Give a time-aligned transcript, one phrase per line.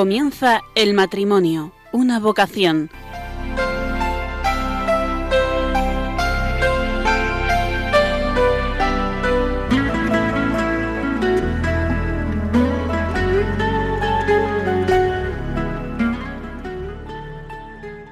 [0.00, 2.88] Comienza el matrimonio, una vocación.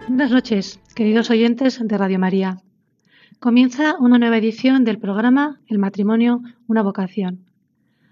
[0.09, 2.61] Buenas noches, queridos oyentes de Radio María.
[3.41, 7.47] Comienza una nueva edición del programa El matrimonio, una vocación.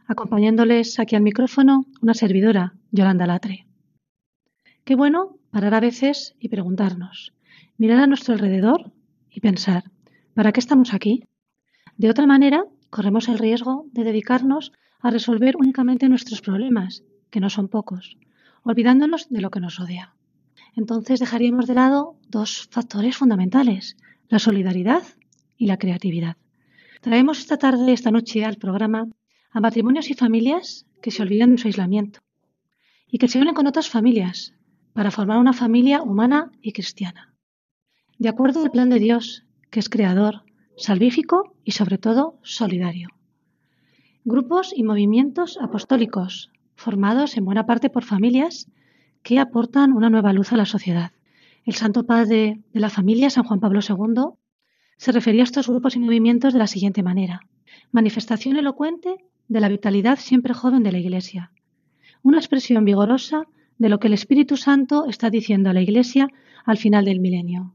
[0.06, 3.66] Acompañándoles aquí al micrófono una servidora, Yolanda Latre.
[4.86, 7.34] Qué bueno parar a veces y preguntarnos,
[7.76, 8.92] mirar a nuestro alrededor
[9.28, 9.90] y pensar,
[10.32, 11.24] ¿para qué estamos aquí?
[11.96, 17.50] De otra manera, corremos el riesgo de dedicarnos a resolver únicamente nuestros problemas, que no
[17.50, 18.16] son pocos,
[18.62, 20.14] olvidándonos de lo que nos rodea.
[20.76, 23.96] Entonces dejaríamos de lado dos factores fundamentales,
[24.28, 25.02] la solidaridad
[25.56, 26.36] y la creatividad.
[27.00, 29.08] Traemos esta tarde, esta noche, al programa
[29.50, 32.20] a matrimonios y familias que se olvidan de su aislamiento
[33.10, 34.52] y que se unen con otras familias
[34.96, 37.34] para formar una familia humana y cristiana.
[38.18, 40.44] De acuerdo al plan de Dios, que es creador,
[40.78, 43.10] salvífico y sobre todo solidario.
[44.24, 48.70] Grupos y movimientos apostólicos, formados en buena parte por familias
[49.22, 51.12] que aportan una nueva luz a la sociedad.
[51.66, 54.38] El Santo Padre de la familia, San Juan Pablo II,
[54.96, 57.42] se refería a estos grupos y movimientos de la siguiente manera.
[57.92, 61.52] Manifestación elocuente de la vitalidad siempre joven de la Iglesia.
[62.22, 63.46] Una expresión vigorosa
[63.78, 66.28] de lo que el Espíritu Santo está diciendo a la Iglesia
[66.64, 67.74] al final del milenio.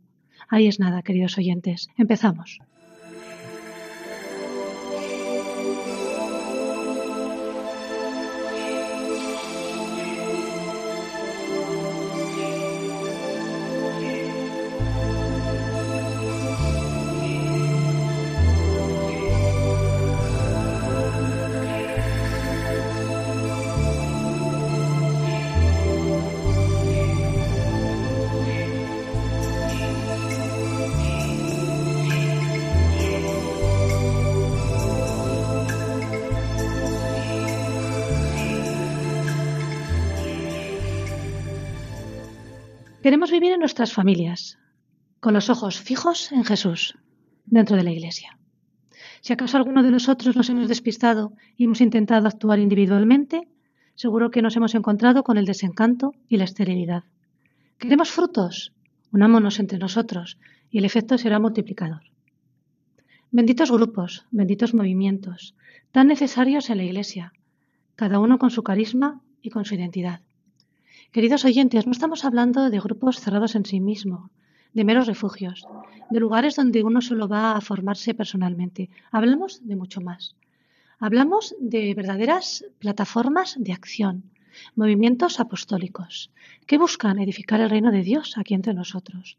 [0.49, 1.89] Ahí es nada, queridos oyentes.
[1.97, 2.59] Empezamos.
[43.31, 44.59] Vivir en nuestras familias,
[45.21, 46.97] con los ojos fijos en Jesús,
[47.45, 48.37] dentro de la Iglesia.
[49.21, 53.47] Si acaso alguno de nosotros nos hemos despistado y hemos intentado actuar individualmente,
[53.95, 57.05] seguro que nos hemos encontrado con el desencanto y la esterilidad.
[57.77, 58.73] ¿Queremos frutos?
[59.13, 60.37] Unámonos entre nosotros
[60.69, 62.01] y el efecto será multiplicador.
[63.31, 65.55] Benditos grupos, benditos movimientos,
[65.93, 67.31] tan necesarios en la Iglesia,
[67.95, 70.19] cada uno con su carisma y con su identidad.
[71.11, 74.29] Queridos oyentes, no estamos hablando de grupos cerrados en sí mismo,
[74.73, 75.67] de meros refugios,
[76.09, 78.89] de lugares donde uno solo va a formarse personalmente.
[79.11, 80.37] Hablamos de mucho más.
[80.99, 84.23] Hablamos de verdaderas plataformas de acción,
[84.77, 86.31] movimientos apostólicos,
[86.65, 89.37] que buscan edificar el reino de Dios aquí entre nosotros.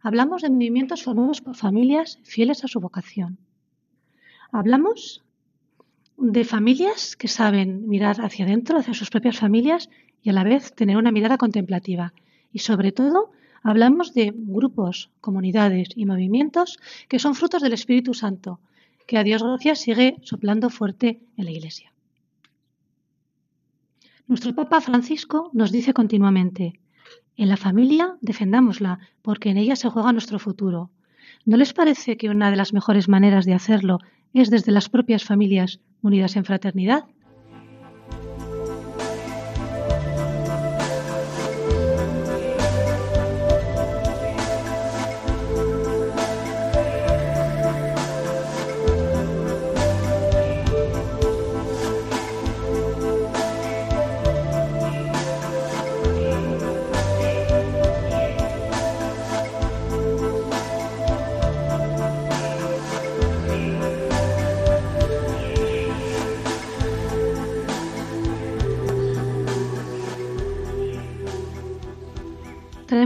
[0.00, 3.36] Hablamos de movimientos formados por familias fieles a su vocación.
[4.50, 5.22] Hablamos
[6.16, 9.88] de familias que saben mirar hacia adentro, hacia sus propias familias
[10.22, 12.12] y a la vez tener una mirada contemplativa.
[12.52, 13.30] Y sobre todo,
[13.62, 16.78] hablamos de grupos, comunidades y movimientos
[17.08, 18.60] que son frutos del Espíritu Santo,
[19.06, 21.92] que a Dios gracias sigue soplando fuerte en la Iglesia.
[24.26, 26.80] Nuestro Papa Francisco nos dice continuamente,
[27.36, 30.90] en la familia defendámosla, porque en ella se juega nuestro futuro.
[31.44, 33.98] ¿No les parece que una de las mejores maneras de hacerlo
[34.32, 37.04] es desde las propias familias unidas en fraternidad?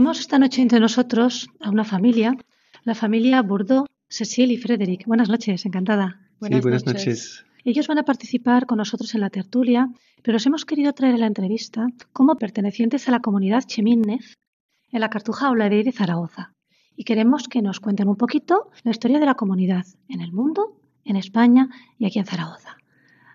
[0.07, 2.37] Traemos esta noche entre nosotros a una familia,
[2.85, 5.05] la familia Bourdeau, Cecil y Frederick.
[5.05, 6.21] Buenas noches, encantada.
[6.39, 7.45] Buenas, sí, buenas noches.
[7.65, 9.89] Ellos van a participar con nosotros en la tertulia,
[10.23, 14.35] pero os hemos querido traer a la entrevista como pertenecientes a la comunidad Chemínez
[14.93, 16.53] en la Cartuja Oladey de Zaragoza.
[16.95, 20.79] Y queremos que nos cuenten un poquito la historia de la comunidad en el mundo,
[21.03, 21.67] en España
[21.99, 22.77] y aquí en Zaragoza.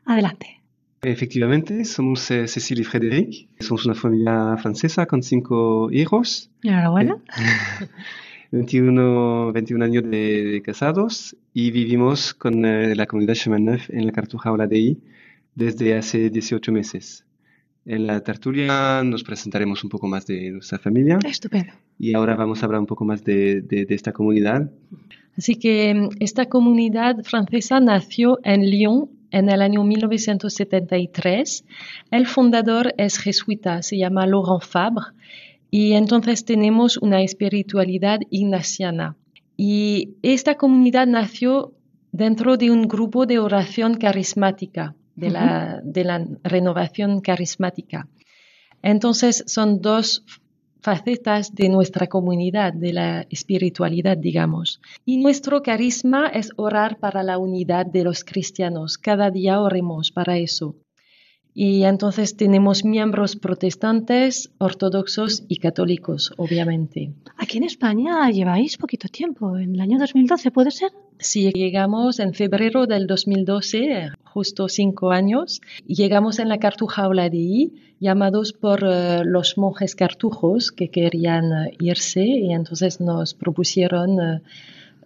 [0.07, 0.62] Adelante.
[1.05, 3.49] Efectivamente, somos eh, Cecil y Frédéric.
[3.59, 6.49] Somos una familia francesa con cinco hijos.
[6.63, 7.17] Enhorabuena.
[8.53, 14.13] 21, 21 años de, casados y vivimos con eh, la comunidad Chemin Neuf en la
[14.13, 15.01] Cartuja Oladei
[15.57, 17.25] desde hace 18 meses.
[17.85, 21.19] En la tertulia nos presentaremos un poco más de nuestra familia.
[21.27, 21.73] Estupendo.
[21.99, 24.71] Y ahora vamos a hablar un poco más de, de, de esta comunidad.
[25.37, 31.65] Así que mm, esta comunidad francesa nació en Lyon en el año 1973.
[32.11, 35.07] El fundador es jesuita, se llama Laurent Fabre,
[35.71, 39.17] y entonces tenemos una espiritualidad ignaciana.
[39.57, 41.73] Y esta comunidad nació
[42.13, 48.07] dentro de un grupo de oración carismática, de, la, de la renovación carismática.
[48.83, 50.25] Entonces son dos
[50.83, 54.81] facetas de nuestra comunidad, de la espiritualidad, digamos.
[55.05, 58.99] Y nuestro carisma es orar para la unidad de los cristianos.
[58.99, 60.75] Cada día oremos para eso.
[61.55, 67.13] Y entonces tenemos miembros protestantes, ortodoxos y católicos, obviamente.
[67.37, 70.93] Aquí en España lleváis poquito tiempo, en el año 2012, ¿puede ser?
[71.19, 78.55] Sí, llegamos en febrero del 2012, justo cinco años, llegamos en la Cartuja Oladí, llamados
[78.55, 84.41] por uh, los monjes cartujos que querían uh, irse, y entonces nos propusieron uh,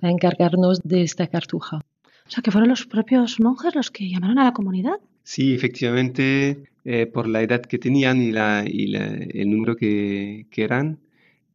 [0.00, 1.78] encargarnos de esta cartuja.
[1.78, 4.99] O sea, que fueron los propios monjes los que llamaron a la comunidad.
[5.28, 10.46] Sí, efectivamente, eh, por la edad que tenían y, la, y la, el número que,
[10.50, 11.00] que eran,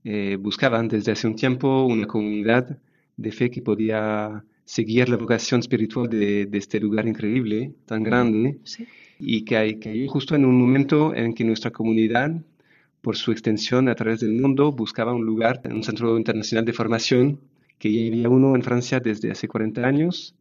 [0.03, 2.77] eh, buscaban desde hace un tiempo una comunidad
[3.15, 8.59] de fe que podía seguir la vocación espiritual de, de este lugar increíble, tan grande,
[8.65, 8.87] Sí.
[9.19, 12.31] y que hay, que hay justo en un momento en que nuestra comunidad,
[13.01, 17.39] por su extensión a través del mundo, buscaba un lugar, un centro internacional de formación,
[17.79, 20.35] que ya había uno en Francia desde hace 40 años,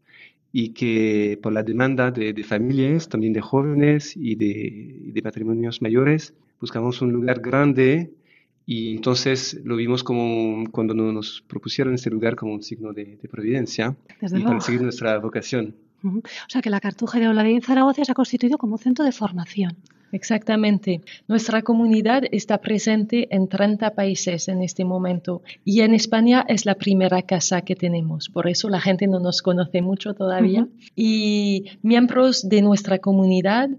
[0.52, 5.80] y que por la demanda de, de familias, también de jóvenes y de, de matrimonios
[5.82, 8.10] mayores, buscamos un lugar grande
[8.66, 13.28] y entonces lo vimos como cuando nos propusieron este lugar como un signo de, de
[13.28, 15.74] providencia Desde y para seguir nuestra vocación.
[16.02, 19.12] O sea, que la Cartuja de en Zaragoza se ha constituido como un centro de
[19.12, 19.76] formación.
[20.12, 21.02] Exactamente.
[21.28, 26.74] Nuestra comunidad está presente en 30 países en este momento y en España es la
[26.74, 28.28] primera casa que tenemos.
[28.28, 30.66] Por eso la gente no nos conoce mucho todavía.
[30.96, 33.70] Y miembros de nuestra comunidad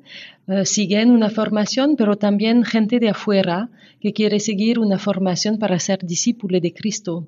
[0.48, 3.70] eh, siguen una formación, pero también gente de afuera
[4.00, 7.28] que quiere seguir una formación para ser discípulo de Cristo.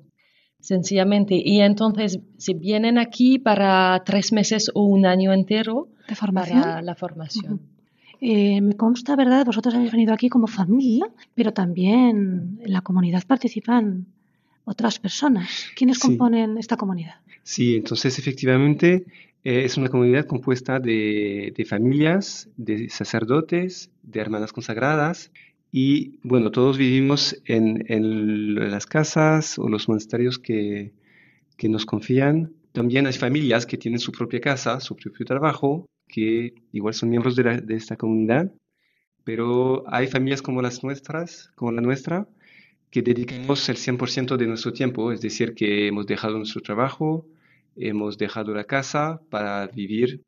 [0.60, 1.34] Sencillamente.
[1.44, 6.62] Y entonces se vienen aquí para tres meses o un año entero ¿De formación?
[6.62, 7.73] para la formación.
[8.26, 9.44] Eh, me consta, ¿verdad?
[9.44, 14.06] Vosotros habéis venido aquí como familia, pero también en la comunidad participan
[14.64, 15.66] otras personas.
[15.76, 16.08] ¿Quiénes Sí.
[16.08, 17.16] componen esta comunidad?
[17.42, 19.04] Sí, entonces efectivamente
[19.44, 25.30] eh, es una comunidad compuesta de, de familias, de sacerdotes, de hermanas consagradas
[25.70, 30.92] y bueno, todos vivimos en, en las casas o los monasterios que,
[31.58, 32.52] que nos confían.
[32.72, 37.36] También hay familias que tienen su propia casa, su propio trabajo, que igual son miembros
[37.36, 38.52] de, esta comunidad,
[39.24, 42.28] pero hay familias como las nuestras, como la nuestra,
[42.90, 47.26] que dedicamos el 100% de nuestro tiempo, es decir, que hemos dejado nuestro trabajo,
[47.76, 50.22] hemos dejado la casa para vivir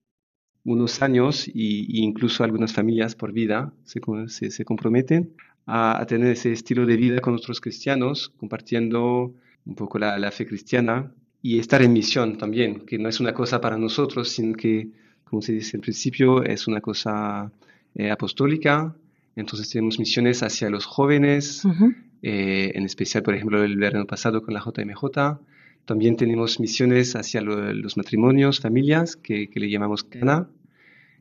[0.64, 5.34] unos años y incluso algunas familias por vida se, co- se, se comprometen
[5.66, 10.30] a, a tener ese estilo de vida con otros cristianos, compartiendo un poco la, la
[10.32, 11.12] fe cristiana
[11.42, 14.90] y estar en misión también, que no es una cosa para nosotros, sino que,
[15.28, 17.50] como se dice al principio, es una cosa
[17.94, 18.94] eh, apostólica.
[19.34, 21.92] Entonces tenemos misiones hacia los jóvenes, Ujú.
[22.22, 25.38] eh, en especial, por ejemplo, el verano pasado con la JMJ.
[25.84, 30.48] También tenemos misiones hacia lo- los matrimonios, familias, que, que le llamamos CANA,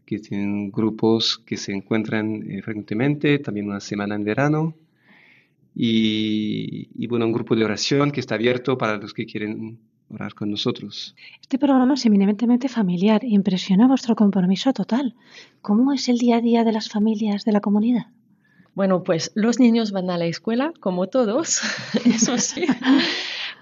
[0.05, 4.75] que tienen grupos que se encuentran eh, frecuentemente, también una semana en verano.
[5.75, 9.77] Y, y, bueno, un grupo de oración que está abierto para los que quieren
[10.09, 11.15] orar con nosotros.
[11.41, 13.23] Este programa es eminentemente familiar.
[13.23, 15.15] Impresiona vuestro compromiso total.
[15.61, 18.07] ¿Cómo es el día a día de las familias de la comunidad?
[18.75, 21.61] Bueno, pues los niños van a la escuela, como todos,
[22.05, 22.65] eso sí.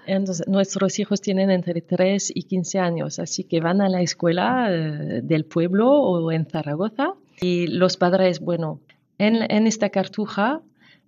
[0.06, 4.66] Entonces, nuestros hijos tienen entre 3 y 15 años, así que van a la escuela
[4.70, 7.14] eh, del pueblo o en Zaragoza.
[7.40, 8.80] Y los padres, bueno,
[9.18, 10.62] en, en esta cartuja,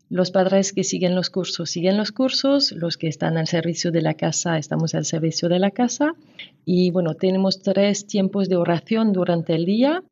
[0.08, 4.02] los padres que siguen los cursos siguen los cursos, los que están al servicio de
[4.02, 6.14] la casa estamos al servicio de la casa.
[6.64, 10.02] Y bueno, tenemos tres tiempos de oración durante el día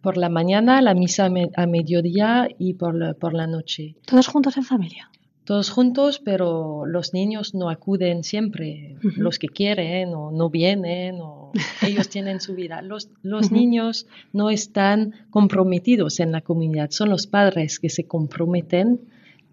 [0.00, 3.96] por la mañana, la misa a, me a mediodía y por la, por la, noche.
[4.06, 5.10] ¿Todos juntos en familia?
[5.44, 9.16] Todos juntos, pero los niños no acuden siempre, uh -huh.
[9.16, 11.50] los que quieren o no vienen, o
[11.82, 12.80] ellos tienen su vida.
[12.80, 13.52] Los, los uh -huh.
[13.52, 19.00] niños no están comprometidos en la comunidad, son los padres que se comprometen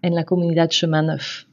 [0.02, 1.44] en la comunidad Neuf.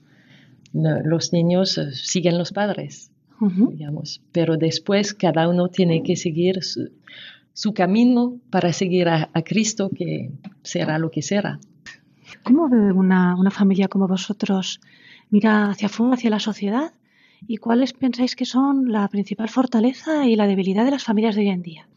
[0.73, 3.11] Los niños uh, siguen los padres,
[3.41, 3.71] uh -huh.
[3.71, 6.91] digamos, pero después cada uno tiene que seguir su,
[7.53, 10.31] su camino para seguir a, a, Cristo, que
[10.63, 11.59] será lo que será.
[12.43, 14.79] ¿Cómo ve una, una familia como vosotros?
[15.29, 16.91] ¿Mira hacia afuera, hacia la sociedad?
[17.47, 21.41] ¿Y cuáles pensáis que son la principal fortaleza y la debilidad de las familias de
[21.41, 21.87] hoy en día?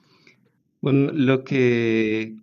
[0.80, 2.37] Bueno, lo que,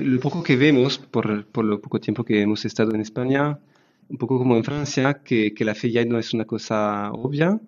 [0.00, 3.58] lo poco que vemos por, por lo poco tiempo que hemos estado en España,
[4.08, 7.60] un poco como en Francia, que, la fe ya no es una cosa obvia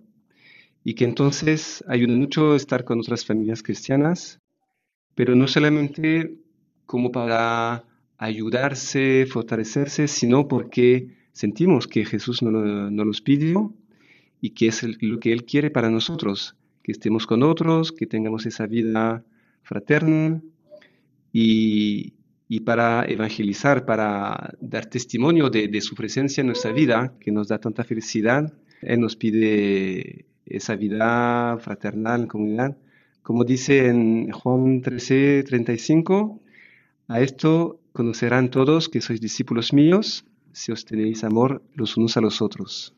[0.85, 4.41] y que entonces ayuda mucho estar con otras familias cristianas,
[5.15, 6.37] pero no solamente
[6.87, 7.85] como para
[8.19, 13.75] ayudarse, fortalecerse, sino porque sentimos que Jesús nos, lo- nos los pidió
[14.41, 18.47] y que es lo que Él quiere para nosotros, que estemos con otros, que tengamos
[18.47, 19.25] esa vida
[19.63, 20.41] fraterna
[21.33, 22.15] y,
[22.49, 27.49] y para evangelizar, para dar testimonio de, de su presencia en nuestra vida, que nos
[27.49, 28.53] da tanta felicidad.
[28.83, 32.77] Él nos pide esa vida fraternal en comunidad.
[33.23, 36.41] Como dice en Juan 13, 35,
[37.09, 42.21] a esto conocerán todos que sois discípulos míos si os tenéis amor los unos a
[42.21, 42.95] los otros.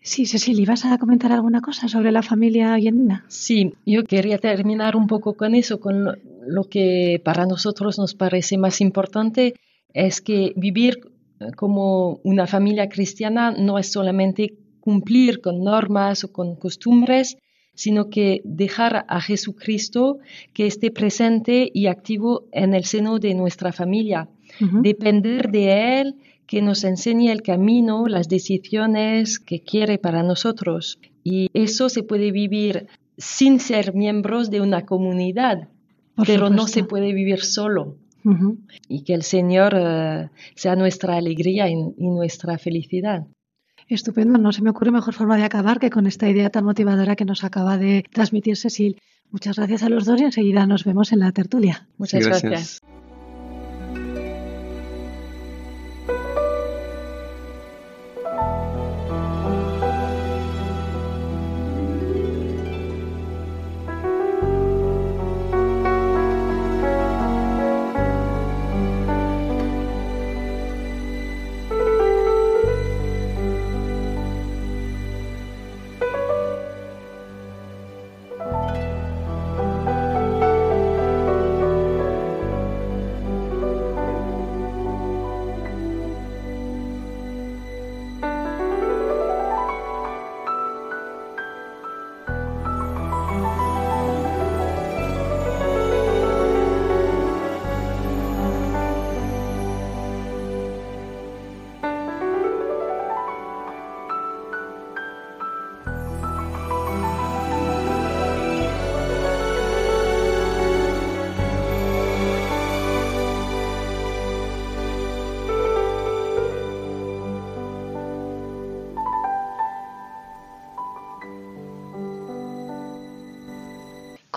[0.00, 3.24] Sí, Cecilia, ¿vas a comentar alguna cosa sobre la familia hoy en día?
[3.28, 6.14] Sí, yo quería terminar un poco con eso, con lo,
[6.46, 9.54] lo que para nosotros nos parece más importante,
[9.94, 11.00] es que vivir
[11.40, 17.38] eh, como una familia cristiana no es solamente cumplir con normas o con costumbres,
[17.74, 20.18] sino que dejar a Jesucristo
[20.52, 24.28] que esté presente y activo en el seno de nuestra familia.
[24.60, 24.82] Ujú.
[24.82, 26.16] Depender de Él,
[26.52, 30.98] que nos enseñe el camino, las decisiones que quiere para nosotros.
[31.24, 35.70] Y eso se puede vivir sin ser miembros de una comunidad,
[36.14, 37.96] Por pero no se puede vivir solo.
[38.86, 43.26] Y que el Señor eh, sea nuestra alegría y, y nuestra felicidad.
[43.88, 47.16] Estupendo, no se me ocurre mejor forma de acabar que con esta idea tan motivadora
[47.16, 49.00] que nos acaba de transmitir Cecil.
[49.30, 51.88] Muchas gracias a los dos y enseguida nos vemos en la tertulia.
[51.96, 52.42] Muchas Gracias.
[52.42, 53.01] gracias.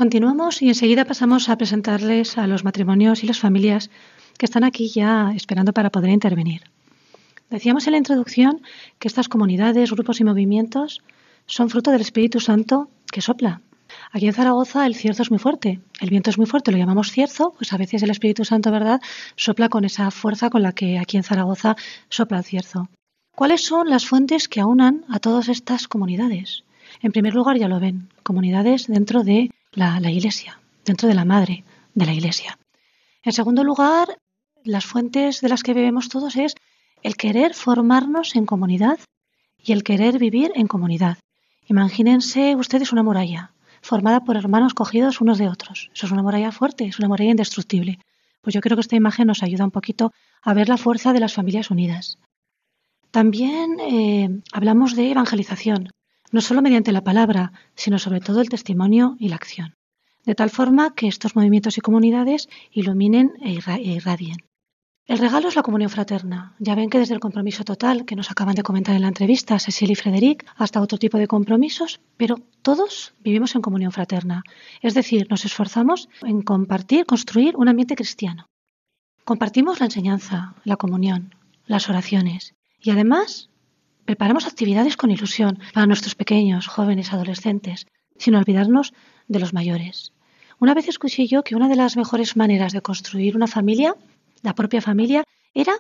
[0.06, 3.90] Continuamos y enseguida pasamos a presentarles a los matrimonios y las familias
[4.38, 6.62] que están aquí ya esperando para poder intervenir.
[7.50, 8.62] Decíamos en la introducción
[9.00, 11.02] que estas comunidades, grupos y movimientos
[11.48, 13.62] son fruto del Espíritu Santo que sopla.
[14.12, 17.12] Aquí en Zaragoza el cierzo es muy fuerte, el viento es muy fuerte, lo llamamos
[17.12, 19.02] cierzo, pues a veces el Espíritu Santo, ¿verdad?,
[19.36, 21.78] sopla con esa fuerza con la que aquí en Zaragoza
[22.10, 22.90] sopla el cierzo.
[23.36, 26.64] ¿Cuáles son las fuentes que aunan a todas estas comunidades?
[27.02, 31.64] En primer lugar, ya lo ven, comunidades dentro de la, Iglesia, dentro de la madre
[31.94, 32.58] de la Iglesia.
[33.24, 34.18] En segundo lugar,
[34.64, 36.56] las fuentes de las que bebemos todos es
[37.04, 39.00] el querer formarnos en comunidad
[39.64, 41.18] y el querer vivir en comunidad.
[41.68, 43.52] Imagínense ustedes una muralla
[43.82, 45.92] formada por hermanos cogidos unos de otros.
[45.94, 48.00] Eso es una muralla fuerte, es una muralla indestructible.
[48.42, 51.20] Pues yo creo que esta imagen nos ayuda un poquito a ver la fuerza de
[51.20, 52.18] las familias unidas.
[53.12, 55.90] También eh, hablamos de evangelización,
[56.32, 59.76] no solo mediante la palabra, sino sobre todo el testimonio y la acción,
[60.26, 64.38] de tal forma que estos movimientos y comunidades iluminen e e irradien.
[65.08, 66.56] El regalo es la comunión fraterna.
[66.58, 69.60] Ya ven que desde el compromiso total que nos acaban de comentar en la entrevista
[69.60, 74.42] Cecil y Frederic hasta otro tipo de compromisos, pero todos vivimos en comunión fraterna.
[74.82, 78.48] Es decir, nos esforzamos en compartir, construir un ambiente cristiano.
[79.26, 81.36] Compartimos la enseñanza, la comunión,
[81.68, 83.50] las oraciones y además
[84.06, 88.94] preparamos actividades con ilusión para nuestros pequeños, jóvenes, adolescentes, sin olvidarnos
[89.28, 90.14] de los mayores.
[90.60, 93.96] Una vez escuché yo que una de las mejores maneras de construir una familia
[94.46, 95.74] la propia familia, era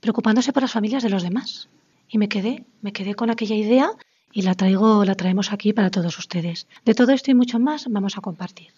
[0.00, 1.68] preocupándose por las familias de los demás.
[2.08, 3.90] Y me quedé, me quedé con aquella idea
[4.32, 6.66] y la traigo, la traemos aquí para todos ustedes.
[6.84, 8.72] De todo esto y mucho más vamos a compartir.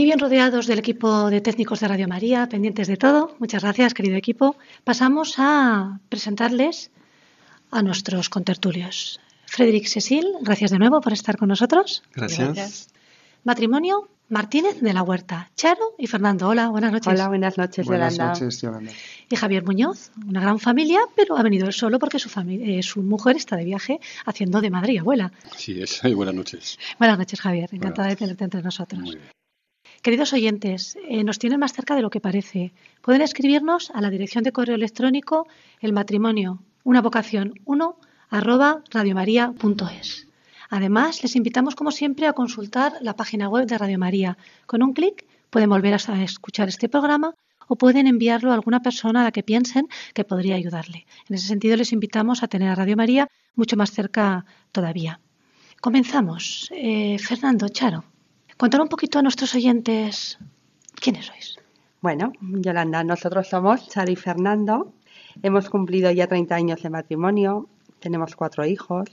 [0.00, 3.36] Aquí bien rodeados del equipo de técnicos de Radio María, pendientes de todo.
[3.38, 4.56] Muchas gracias, querido equipo.
[4.82, 6.90] Pasamos a presentarles
[7.70, 9.20] a nuestros contertulios.
[9.44, 12.02] Frederic Cecil, gracias de nuevo por estar con nosotros.
[12.14, 12.88] Gracias.
[13.44, 15.50] Matrimonio Martínez de la Huerta.
[15.54, 16.48] Charo y Fernando.
[16.48, 17.12] Hola, buenas noches.
[17.12, 18.40] Hola, buenas noches, Buenas Yolanda.
[18.40, 18.92] noches, Yolanda.
[19.28, 23.02] Y Javier Muñoz, una gran familia, pero ha venido él solo porque su, eh, su
[23.02, 25.30] mujer está de viaje haciendo de madre y abuela.
[25.58, 26.00] Sí, es.
[26.16, 26.78] Buenas noches.
[26.98, 27.68] Buenas noches, Javier.
[27.70, 28.98] Encantada de tenerte entre nosotros.
[28.98, 29.39] Muy bien.
[30.02, 32.72] Queridos oyentes, eh, nos tienen más cerca de lo que parece.
[33.02, 35.46] Pueden escribirnos a la dirección de correo electrónico
[35.80, 37.96] el matrimonio, una vocación 1
[38.30, 40.26] arroba radiomaria.es.
[40.70, 44.38] Además, les invitamos como siempre a consultar la página web de Radio María.
[44.64, 47.34] Con un clic pueden volver a escuchar este programa
[47.68, 51.04] o pueden enviarlo a alguna persona a la que piensen que podría ayudarle.
[51.28, 55.20] En ese sentido, les invitamos a tener a Radio María mucho más cerca todavía.
[55.82, 56.70] Comenzamos.
[56.72, 58.04] Eh, Fernando, Charo,
[58.60, 60.36] contar un poquito a nuestros oyentes
[61.00, 61.56] quiénes sois.
[62.02, 64.92] Bueno, Yolanda, nosotros somos Charo y Fernando.
[65.42, 67.70] Hemos cumplido ya 30 años de matrimonio.
[68.00, 69.08] Tenemos cuatro hijos.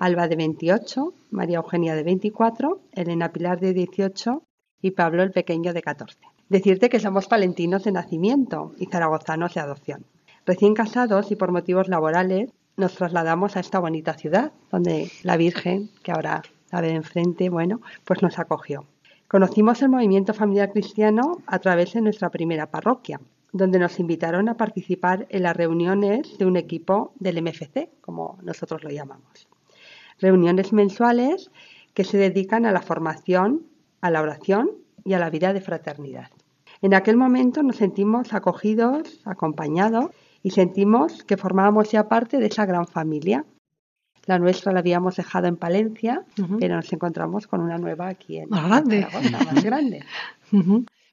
[0.00, 4.42] Alba de 28, María Eugenia de 24, Elena Pilar de 18
[4.80, 6.18] y Pablo el pequeño de 14.
[6.48, 10.06] Decirte que somos palentinos de nacimiento y zaragozanos de adopción.
[10.44, 15.88] Recién casados y por motivos laborales nos trasladamos a esta bonita ciudad donde la Virgen,
[16.02, 18.84] que ahora la ve enfrente, bueno, pues nos acogió.
[19.28, 23.20] Conocimos el movimiento familiar cristiano a través de nuestra primera parroquia,
[23.52, 28.82] donde nos invitaron a participar en las reuniones de un equipo del MFC, como nosotros
[28.82, 29.48] lo llamamos.
[30.18, 31.50] Reuniones mensuales
[31.94, 33.66] que se dedican a la formación,
[34.00, 34.70] a la oración
[35.04, 36.30] y a la vida de fraternidad.
[36.80, 40.06] En aquel momento nos sentimos acogidos, acompañados
[40.42, 43.44] y sentimos que formábamos ya parte de esa gran familia.
[44.26, 46.22] La nuestra la habíamos dejado en Palencia,
[46.60, 49.02] pero nos encontramos con una nueva aquí en Más grande.
[49.10, 50.04] Zaragoza, más grande.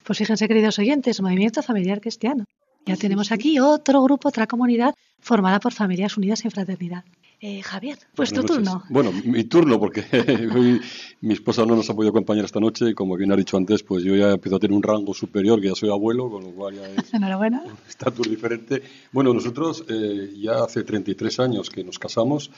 [0.04, 2.46] Pues fíjense, queridos oyentes, Movimiento Familiar Cristiano.
[2.86, 7.04] Ya tenemos aquí otro grupo, otra comunidad formada por familias unidas en fraternidad.
[7.42, 8.58] Eh, Javier, pues tu noches.
[8.58, 8.84] turno.
[8.90, 10.04] Bueno, mi turno, porque
[10.56, 10.82] hoy
[11.22, 13.82] mi esposa no nos ha podido acompañar esta noche y como bien ha dicho antes,
[13.84, 16.50] pues yo ya empiezo a tener un rango superior, que ya soy abuelo, con lo
[16.52, 17.62] cual ya es Enhorabuena.
[17.66, 18.82] un estatus diferente.
[19.14, 22.52] Bueno, nosotros eh, ya hace 33 años que nos casamos,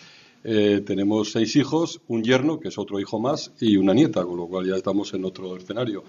[0.44, 4.38] eh, tenemos seis hijos, un yerno, que es otro hijo más, y una nieta, con
[4.38, 6.04] lo cual ya estamos en otro escenario.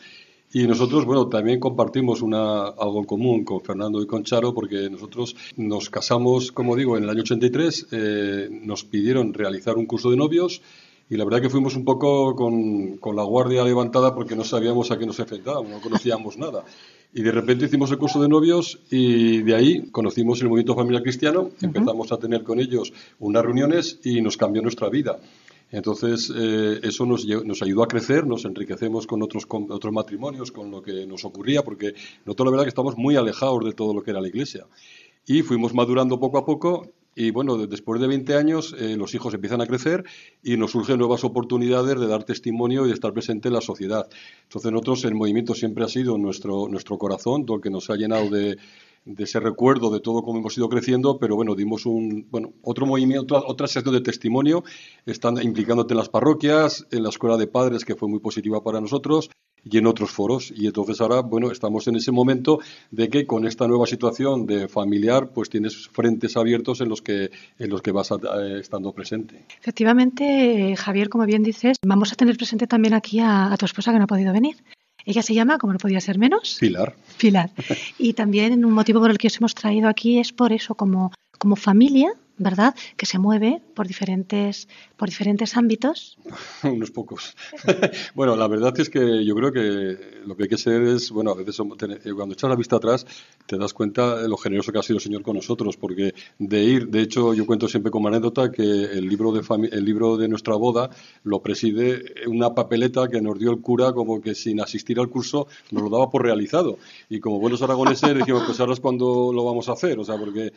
[0.54, 4.90] Y nosotros, bueno, también compartimos una, algo en común con Fernando y con Charo, porque
[4.90, 10.10] nosotros nos casamos, como digo, en el año 83, eh, nos pidieron realizar un curso
[10.10, 10.60] de novios
[11.08, 14.90] y la verdad que fuimos un poco con, con la guardia levantada porque no sabíamos
[14.90, 16.64] a qué nos enfrentábamos, no conocíamos nada.
[17.14, 21.02] Y de repente hicimos el curso de novios y de ahí conocimos el movimiento familiar
[21.02, 25.20] cristiano, empezamos a tener con ellos unas reuniones y nos cambió nuestra vida.
[25.70, 30.52] Entonces, eh, eso nos, nos ayudó a crecer, nos enriquecemos con otros, con otros matrimonios,
[30.52, 31.94] con lo que nos ocurría, porque
[32.24, 34.66] nosotros la verdad que estamos muy alejados de todo lo que era la iglesia.
[35.26, 39.14] Y fuimos madurando poco a poco y bueno, de- después de 20 años eh, los
[39.14, 40.04] hijos empiezan a crecer
[40.42, 44.08] y nos surgen nuevas oportunidades de dar testimonio y de estar presente en la sociedad.
[44.44, 48.30] Entonces nosotros el movimiento siempre ha sido nuestro, nuestro corazón, el que nos ha llenado
[48.30, 48.56] de,
[49.04, 52.86] de ese recuerdo de todo cómo hemos ido creciendo, pero bueno, dimos un, bueno, otro
[52.86, 54.62] movimiento, otra, otra sección de testimonio,
[55.06, 58.80] están implicándote en las parroquias, en la escuela de padres, que fue muy positiva para
[58.80, 59.28] nosotros,
[59.64, 60.52] y en otros foros.
[60.56, 62.58] Y entonces ahora, bueno, estamos en ese momento
[62.90, 67.30] de que con esta nueva situación de familiar, pues tienes frentes abiertos en los que,
[67.58, 69.44] en los que vas a- eh, estando presente.
[69.60, 73.66] Efectivamente, eh, Javier, como bien dices, vamos a tener presente también aquí a, a tu
[73.66, 74.56] esposa que no ha podido venir.
[75.04, 76.94] Ella se llama, como no podía ser menos, Pilar.
[77.18, 77.50] Pilar.
[77.98, 81.12] Y también un motivo por el que os hemos traído aquí es por eso, como,
[81.38, 82.74] como familia, ¿verdad?
[82.96, 86.18] Que se mueve por diferentes, por diferentes ámbitos.
[86.62, 87.36] Unos pocos.
[88.14, 91.32] bueno, la verdad es que yo creo que lo que hay que ser es, bueno,
[91.32, 93.06] a veces eh, cuando echas la vista atrás
[93.46, 96.64] te das cuenta de lo generoso que ha sido el Señor con nosotros, porque de
[96.64, 99.42] ir, de hecho, yo cuento siempre como anécdota que el libro de
[99.72, 100.90] el libro de nuestra boda
[101.24, 105.46] lo preside una papeleta que nos dio el cura como que sin asistir al curso
[105.70, 106.78] nos lo daba por realizado.
[107.08, 110.16] Y como buenos aragoneses dijimos, pues ahora es cuando lo vamos a hacer, o sea,
[110.16, 110.52] porque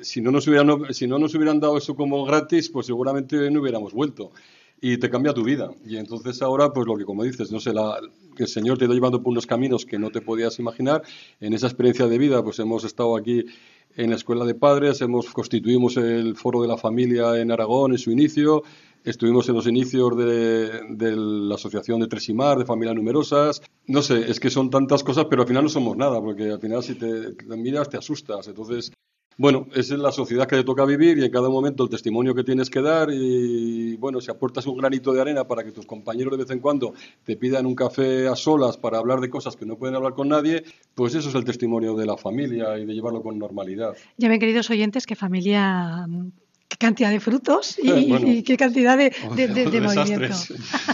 [0.00, 4.32] si no nos hubieran, dado eso como gratis, pues seguramente no hubiéramos vuelto.
[4.80, 5.70] Y te cambia tu vida.
[5.86, 7.72] Y entonces ahora, pues lo que como dices, no sé,
[8.36, 11.02] que el Señor te ha llevando por unos caminos que no te podías imaginar.
[11.40, 13.44] En esa experiencia de vida, pues hemos estado aquí
[13.96, 17.98] en la Escuela de Padres, hemos constituimos el Foro de la Familia en Aragón en
[17.98, 18.62] su inicio,
[19.04, 23.62] estuvimos en los inicios de, de la Asociación de Tres y Mar, de Familias Numerosas.
[23.86, 26.60] No sé, es que son tantas cosas, pero al final no somos nada, porque al
[26.60, 28.48] final si te, te miras te asustas.
[28.48, 28.92] Entonces,
[29.38, 32.42] Bueno, es la sociedad que te toca vivir y en cada momento el testimonio que
[32.42, 36.32] tienes que dar y bueno, si aportas un granito de arena para que tus compañeros
[36.32, 36.94] de vez en cuando
[37.24, 40.28] te pidan un café a solas para hablar de cosas que no pueden hablar con
[40.28, 43.94] nadie, pues eso es el testimonio de la familia y de llevarlo con normalidad.
[44.16, 46.06] Ya ven, queridos oyentes, que familia
[46.68, 50.34] qué cantidad de frutos y, qué cantidad de, de, movimiento.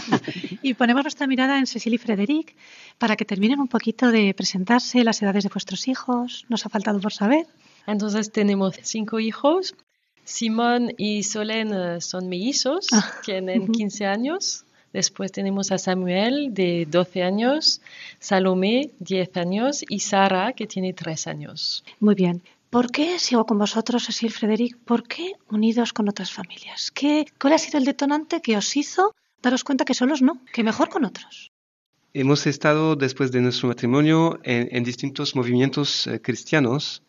[0.61, 2.55] y ponemos nuestra mirada en Cecil y Frederic
[2.97, 6.45] para que terminen un poquito de presentarse, las edades de vuestros hijos.
[6.49, 7.47] Nos ha faltado por saber.
[7.87, 9.75] Entonces tenemos cinco hijos.
[10.23, 13.11] Simón y Solen eh, son mellizos, ah.
[13.25, 14.65] tienen 15 años.
[14.93, 17.81] Después tenemos a Samuel de 12 años,
[18.19, 21.83] Salomé 10 años y Sara que tiene 3 años.
[21.99, 22.43] Muy bien.
[22.69, 24.77] ¿Por qué sigo con vosotros, Cecil Frederic?
[24.77, 26.91] ¿Por qué unidos con otras familias?
[26.91, 30.63] ¿Qué, ¿Cuál ha sido el detonante que os hizo daros cuenta que solos no, que
[30.63, 31.51] mejor con otros?
[32.15, 37.01] Hemos estado después de nuestro matrimonio en, distintos movimientos eh, cristianos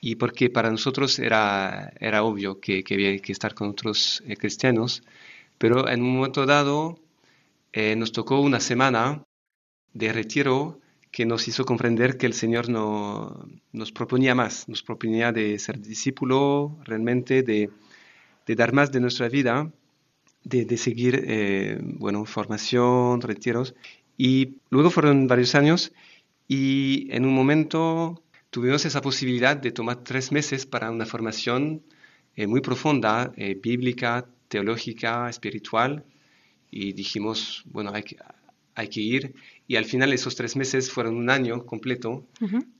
[0.00, 4.36] y porque para nosotros era, era obvio que, que había que estar con otros eh,
[4.36, 5.02] cristianos,
[5.58, 6.98] pero en un momento dado
[7.72, 9.24] eh, nos tocó una semana
[9.92, 10.80] de retiro
[11.10, 15.80] que nos hizo comprender que el Señor no, nos proponía más, nos proponía de ser
[15.80, 17.70] discípulo realmente, de,
[18.46, 19.72] de dar más de nuestra vida,
[20.44, 23.74] de, de seguir, eh, bueno, formación, retiros.
[24.18, 25.92] Y luego fueron varios años
[26.48, 28.22] y en un momento
[28.56, 31.82] tuvimos esa posibilidad de tomar tres meses para una formación
[32.36, 36.06] eh, muy profunda, eh, bíblica, teológica, espiritual,
[36.70, 38.16] y dijimos, bueno, hay que,
[38.74, 39.34] hay que ir.
[39.68, 42.24] Y al final esos tres meses fueron un año completo,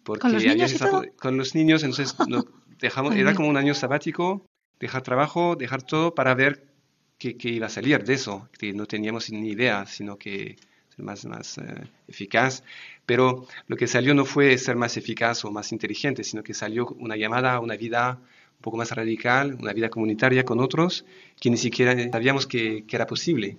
[0.02, 0.74] porque ¿Con los niños,
[1.20, 2.16] con los niños entonces
[2.80, 4.46] dejamos, era como un año sabático,
[4.80, 6.72] dejar trabajo, dejar todo para ver
[7.18, 10.56] qué, qué iba a salir de eso, que no teníamos ni idea, sino que
[10.96, 11.62] más, más eh,
[12.08, 12.62] eficaz.
[13.04, 16.86] Pero lo que salió no fue ser más eficaz o más inteligente, sino que salió
[16.98, 18.18] una llamada a una vida
[18.56, 21.04] un poco más radical, una vida comunitaria con otros
[21.40, 23.56] que ni siquiera sabíamos que, que era posible.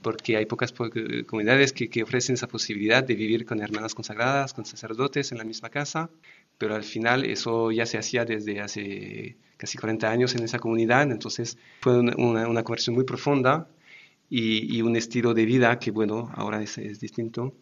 [0.00, 0.72] Porque hay pocas
[1.26, 5.44] comunidades que, que, ofrecen esa posibilidad de vivir con hermanas consagradas, con sacerdotes en la
[5.44, 6.08] misma casa,
[6.56, 11.10] pero al final eso ya se hacía desde hace casi 40 años en esa comunidad,
[11.10, 13.66] entonces fue una, una conversión muy profunda
[14.30, 17.52] y, un estilo de vida que, bueno, ahora es, es distinto.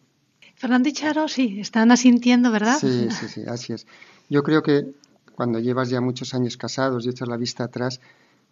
[0.55, 2.77] Fernando y Charo, sí, están asintiendo, ¿verdad?
[2.79, 3.87] Sí, sí, sí, así es.
[4.29, 4.93] Yo creo que
[5.33, 7.99] cuando llevas ya muchos años casados y echas la vista atrás,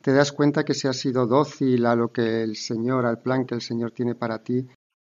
[0.01, 3.45] te das cuenta que si has sido dócil a lo que el Señor, al plan
[3.45, 4.65] que el Señor tiene para ti,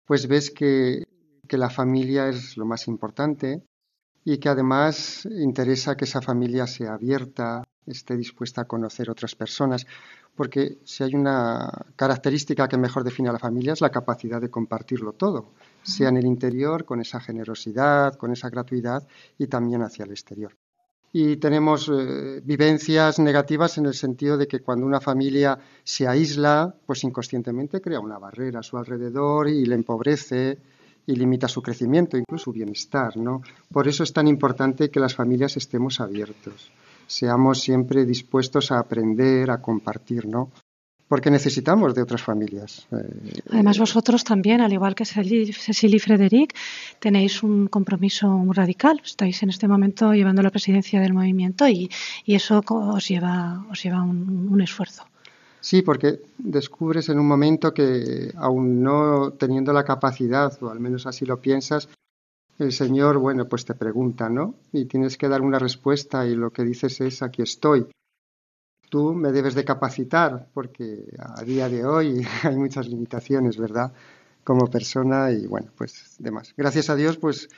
[0.06, 1.04] pues ves que,
[1.48, 3.64] que la familia es lo más importante
[4.24, 9.86] y que además interesa que esa familia sea abierta, esté dispuesta a conocer otras personas,
[10.36, 14.50] porque si hay una característica que mejor define a la familia es la capacidad de
[14.50, 15.52] compartirlo todo,
[15.84, 20.56] sea en el interior, con esa generosidad, con esa gratuidad y también hacia el exterior.
[21.14, 26.74] Y tenemos eh, vivencias negativas en el sentido de que cuando una familia se aísla,
[26.86, 30.58] pues inconscientemente crea una barrera a su alrededor y le empobrece
[31.06, 33.42] y limita su crecimiento, incluso su bienestar, ¿no?
[33.74, 36.72] Por eso es tan importante que las familias estemos abiertos
[37.12, 40.50] seamos siempre dispuestos a aprender, a compartir, ¿no?
[41.10, 42.88] Porque necesitamos de otras familias.
[42.94, 46.56] Eh, Además, vosotros también, al igual que Cecil y Frederic,
[47.00, 49.02] tenéis un compromiso muy radical.
[49.04, 51.90] Estáis en este momento llevando la presidencia del movimiento y,
[52.26, 55.04] eso os lleva, os lleva un, un esfuerzo.
[55.60, 61.06] Sí, porque descubres en un momento que, aún no teniendo la capacidad, o al menos
[61.06, 61.90] así lo piensas,
[62.62, 64.54] el Señor, bueno, pues te pregunta, ¿no?
[64.72, 67.88] Y tienes que dar una respuesta y lo que dices es, aquí estoy.
[68.88, 73.92] Tú me debes de capacitar porque a día de hoy hay muchas limitaciones, ¿verdad?
[74.44, 76.54] Como persona y bueno, pues demás.
[76.56, 77.50] Gracias a Dios, pues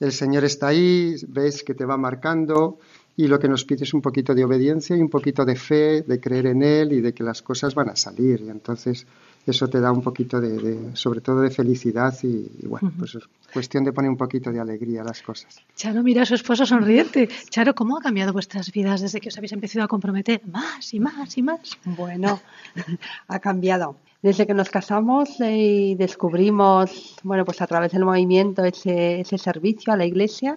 [0.00, 2.78] el Señor está ahí, ves que te va marcando
[3.18, 6.02] y lo que nos pide es un poquito de obediencia y un poquito de fe,
[6.02, 8.42] de creer en Él y de que las cosas van a salir.
[8.46, 9.08] Y entonces
[9.44, 13.82] eso te da un poquito de, sobre todo de felicidad y, bueno, pues es cuestión
[13.82, 15.60] de poner un poquito de alegría a las cosas.
[15.74, 17.28] Charo, mira a su esposo sonriente.
[17.50, 21.00] Charo, ¿cómo ha cambiado vuestras vidas desde que os habéis empezado a comprometer más y
[21.00, 21.76] más y más?
[21.84, 22.40] Bueno,
[23.26, 23.96] ha cambiado.
[24.22, 29.92] Desde que nos casamos y descubrimos, bueno, pues a través del movimiento ese, ese servicio
[29.92, 30.56] a la iglesia,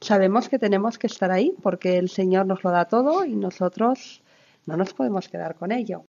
[0.00, 4.22] sabemos que tenemos que estar ahí porque el Señor nos lo da todo y nosotros
[4.66, 6.04] no nos podemos quedar con ello.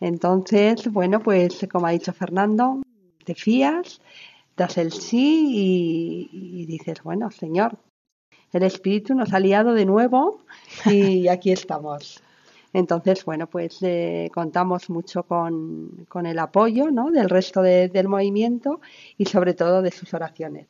[0.00, 2.80] Entonces, bueno, pues como ha dicho Fernando,
[3.24, 4.00] te fías,
[4.56, 7.78] das el sí y, dices, bueno, Señor,
[8.52, 10.42] el Espíritu nos ha liado de nuevo
[10.86, 12.22] y aquí estamos.
[12.72, 17.10] Entonces, bueno, pues eh, contamos mucho con, el apoyo ¿no?
[17.10, 18.80] del resto del movimiento
[19.18, 20.68] y sobre todo de sus oraciones.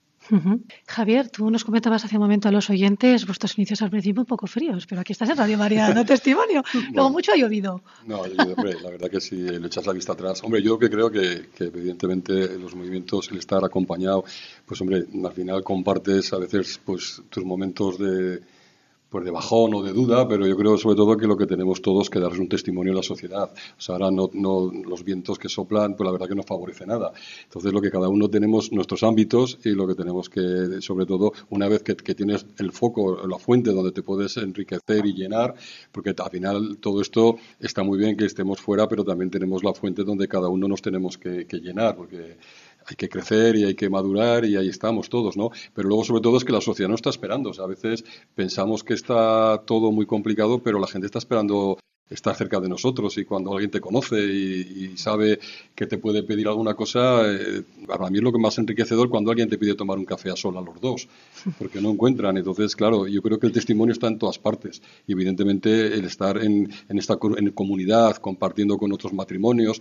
[0.87, 4.27] Javier, tú nos comentabas hace un momento a los oyentes vuestros inicios al principio un
[4.27, 6.63] poco fríos, pero aquí estás en Radio María dando testimonio.
[6.93, 7.83] Luego mucho ha llovido.
[8.07, 10.43] No, hombre, la verdad que si le echas la vista atrás.
[10.43, 14.25] Hombre, yo que creo que, que evidentemente los movimientos, el estar acompañado,
[14.67, 18.41] pues hombre, al final compartes a veces pues tus momentos de
[19.11, 21.83] pues de bajón o de duda, pero yo creo sobre todo que lo que tenemos
[21.83, 23.51] todos que dar es un testimonio a la sociedad.
[23.53, 26.87] O sea, ahora no, no, los vientos que soplan, pues la verdad que no favorece
[26.87, 27.13] nada.
[27.45, 31.33] Entonces, lo que cada uno tenemos nuestros ámbitos y lo que tenemos que, sobre todo,
[31.51, 35.55] una vez que, que tienes el foco, la fuente donde te puedes enriquecer y llenar,
[35.91, 39.75] porque al final todo esto está muy bien que estemos fuera, pero también tenemos la
[39.75, 42.37] fuente donde cada uno nos tenemos que, que llenar, porque
[42.87, 45.51] hay que crecer y hay que madurar y ahí estamos todos, ¿no?
[45.75, 47.51] Pero luego sobre todo es que la sociedad no está esperando.
[47.51, 51.79] O sea, a veces pensamos que está todo muy complicado, pero la gente está esperando
[52.11, 55.39] estar cerca de nosotros y cuando alguien te conoce y, sabe
[55.75, 59.31] que te puede pedir alguna cosa, eh, para mí es lo que más enriquecedor cuando
[59.31, 61.09] alguien te pide tomar un café a sol a los dos,
[61.59, 62.37] porque no encuentran.
[62.37, 66.37] Entonces, claro, yo creo que el testimonio está en todas partes y evidentemente el estar
[66.39, 69.81] en, en esta en comunidad, compartiendo con otros matrimonios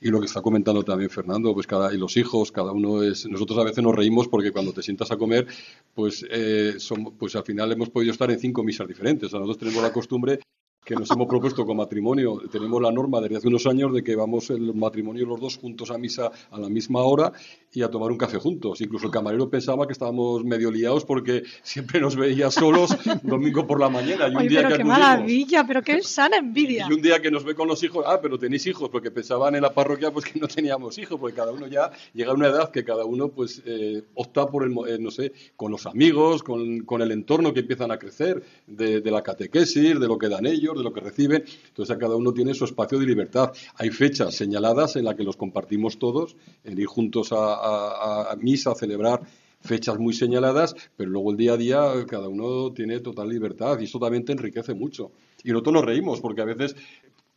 [0.00, 3.26] y lo que está comentando también Fernando, pues cada, y los hijos, cada uno es,
[3.28, 5.46] nosotros a veces nos reímos porque cuando te sientas a comer,
[5.94, 9.28] pues, eh, son, pues al final hemos podido estar en cinco misas diferentes.
[9.28, 10.40] O sea, nosotros tenemos la costumbre
[10.88, 12.40] que nos hemos propuesto con matrimonio.
[12.50, 15.90] Tenemos la norma desde hace unos años de que vamos el matrimonio los dos juntos
[15.90, 17.30] a misa a la misma hora
[17.74, 18.80] y a tomar un café juntos.
[18.80, 23.78] Incluso el camarero pensaba que estábamos medio liados porque siempre nos veía solos domingo por
[23.78, 24.28] la mañana.
[24.28, 26.86] Y un día pero qué maravilla, pero qué sana envidia.
[26.88, 29.56] Y un día que nos ve con los hijos, ah, pero tenéis hijos, porque pensaban
[29.56, 32.46] en la parroquia pues que no teníamos hijos, porque cada uno ya llega a una
[32.46, 36.42] edad que cada uno pues eh, opta por el, eh, no sé, con los amigos,
[36.42, 40.30] con, con, el entorno que empiezan a crecer, de, de la catequesis, de lo que
[40.30, 41.44] dan ellos, de lo que reciben.
[41.68, 43.52] Entonces, a cada uno tiene su espacio de libertad.
[43.74, 48.74] Hay fechas señaladas en las que los compartimos todos, en ir juntos a, misa, a
[48.74, 49.20] celebrar
[49.60, 53.84] fechas muy señaladas, pero luego el día a día cada uno tiene total libertad y
[53.84, 55.10] eso también te enriquece mucho.
[55.42, 56.76] Y nosotros nos reímos porque a veces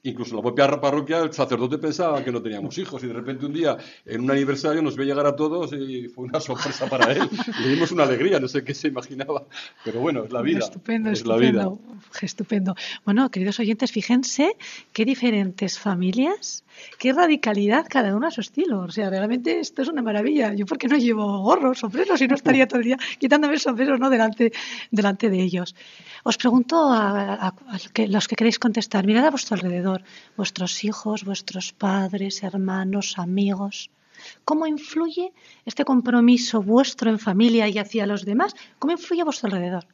[0.04, 3.54] Incluso la propia parroquia el sacerdote pensaba que no teníamos hijos y de repente un
[3.54, 7.30] día en un aniversario nos ve llegar a todos y fue una sorpresa para él.
[7.62, 9.46] Le dimos una alegría, no sé qué se imaginaba,
[9.86, 10.60] pero bueno, es la vida.
[10.60, 11.70] Estupendo, es La vida.
[12.22, 12.76] Estupendo.
[13.06, 14.56] Bueno, queridos oyentes, fíjense
[14.92, 16.64] qué diferentes familias,
[16.98, 18.80] qué radicalidad cada uno a su estilo.
[18.80, 20.54] O sea, realmente esto es una maravilla.
[20.56, 24.10] Yo porque no llevo gorros, sombreros y no estaría todo el día quitándome sombreros ¿no?
[24.10, 24.52] delante,
[24.90, 25.76] delante de ellos.
[26.24, 27.54] Os pregunto a,
[28.08, 29.91] los que queréis contestar, mirad a vuestro alrededor,
[30.38, 33.90] vuestros hijos, vuestros padres, hermanos, amigos.
[34.46, 35.34] ¿Cómo influye
[35.66, 38.56] este compromiso vuestro en familia y hacia los demás?
[38.80, 39.86] ¿Cómo influye a vuestro alrededor?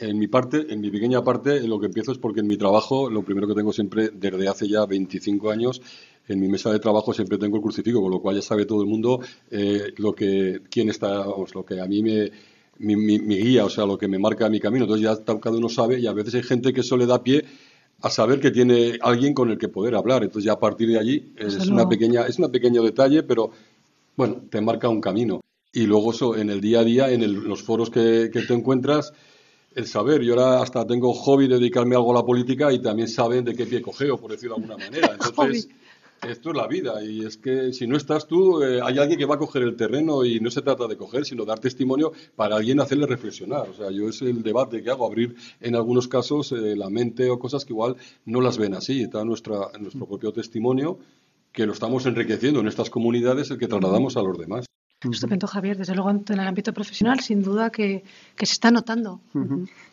[0.00, 3.08] En mi parte, en mi pequeña parte, lo que empiezo es porque en mi trabajo,
[3.08, 5.80] lo primero que tengo siempre, desde hace ya 25 años,
[6.26, 8.82] en mi mesa de trabajo siempre tengo el crucifijo, con lo cual ya sabe todo
[8.82, 12.30] el mundo eh, lo que, quién está, lo que a mí me,
[12.78, 14.84] mi, mi, guía, o sea, lo que me marca mi camino.
[14.84, 17.44] Entonces ya cada uno sabe y a veces hay gente que eso le da pie
[18.02, 20.22] a saber que tiene alguien con el que poder hablar.
[20.22, 23.50] Entonces ya a partir de allí es una pequeña, es un pequeño detalle, pero
[24.16, 25.40] bueno, te marca un camino.
[25.72, 29.12] Y luego eso en el día a día, en los foros que, que te encuentras,
[29.74, 30.22] el saber.
[30.22, 33.54] Yo ahora hasta tengo hobby de dedicarme algo a la política y también saben de
[33.54, 35.16] qué pie cogeo, por decirlo de alguna manera.
[35.28, 35.68] Entonces,
[36.22, 39.26] esto es la vida y es que si no estás tú, eh, hay alguien que
[39.26, 42.56] va a coger el terreno y no se trata de coger, sino dar testimonio para
[42.56, 43.68] alguien hacerle reflexionar.
[43.68, 47.30] O sea, yo es el debate que hago, abrir en algunos casos eh, la mente
[47.30, 49.02] o cosas que igual no las ven así.
[49.02, 50.98] Está nuestra, nuestro propio testimonio
[51.52, 54.66] que lo estamos enriqueciendo en estas comunidades, el que trasladamos a los demás.
[55.10, 55.76] Estupendo, Javier.
[55.76, 58.04] Desde luego, en el ámbito profesional, sin duda que,
[58.36, 59.20] se está notando.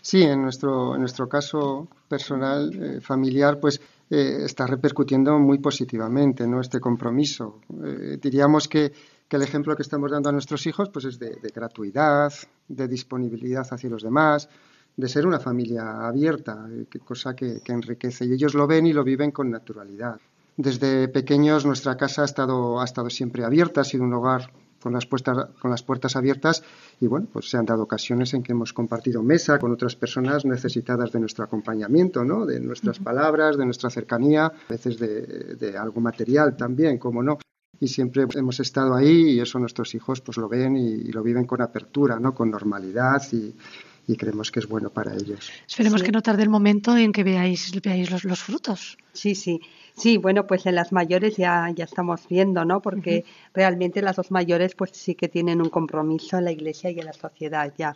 [0.02, 6.48] Sí, en nuestro, en nuestro caso personal, eh, familiar, pues eh, está repercutiendo muy positivamente
[6.48, 6.62] ¿no?
[6.62, 7.62] este compromiso.
[7.84, 8.92] Eh, diríamos que,
[9.30, 12.34] el ejemplo que estamos dando a nuestros hijos pues es de, gratuidad,
[12.68, 14.50] de disponibilidad hacia los demás,
[14.98, 16.68] de ser una familia abierta,
[17.06, 18.26] cosa que, que enriquece.
[18.26, 20.20] Y ellos lo ven y lo viven con naturalidad.
[20.58, 24.94] Desde pequeños nuestra casa ha estado, ha estado siempre abierta, ha sido un hogar con
[24.94, 26.64] las, puertas, con las puertas abiertas
[27.00, 30.46] y bueno, pues se han dado ocasiones en que hemos compartido mesa con otras personas
[30.46, 32.46] necesitadas de nuestro acompañamiento, ¿no?
[32.46, 37.38] de nuestras palabras, de nuestra cercanía, a veces de, algo material también, como no.
[37.80, 41.46] Y siempre hemos estado ahí y eso nuestros hijos pues lo ven y, lo viven
[41.46, 42.34] con apertura, ¿no?
[42.34, 43.56] con normalidad y,
[44.18, 45.50] creemos que es bueno para ellos.
[45.66, 48.98] Esperemos que no tarde el momento en que veáis, veáis los, los frutos.
[49.14, 49.62] Sí, sí.
[49.96, 52.82] Sí, bueno, pues en las mayores ya, ya estamos viendo, ¿no?
[52.82, 57.00] Porque realmente las dos mayores pues sí que tienen un compromiso en la iglesia y
[57.00, 57.96] en la sociedad ya.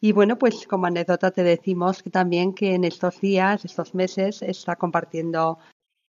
[0.00, 4.42] Y bueno, pues como anécdota te decimos que también que en estos días, estos meses,
[4.42, 5.58] está compartiendo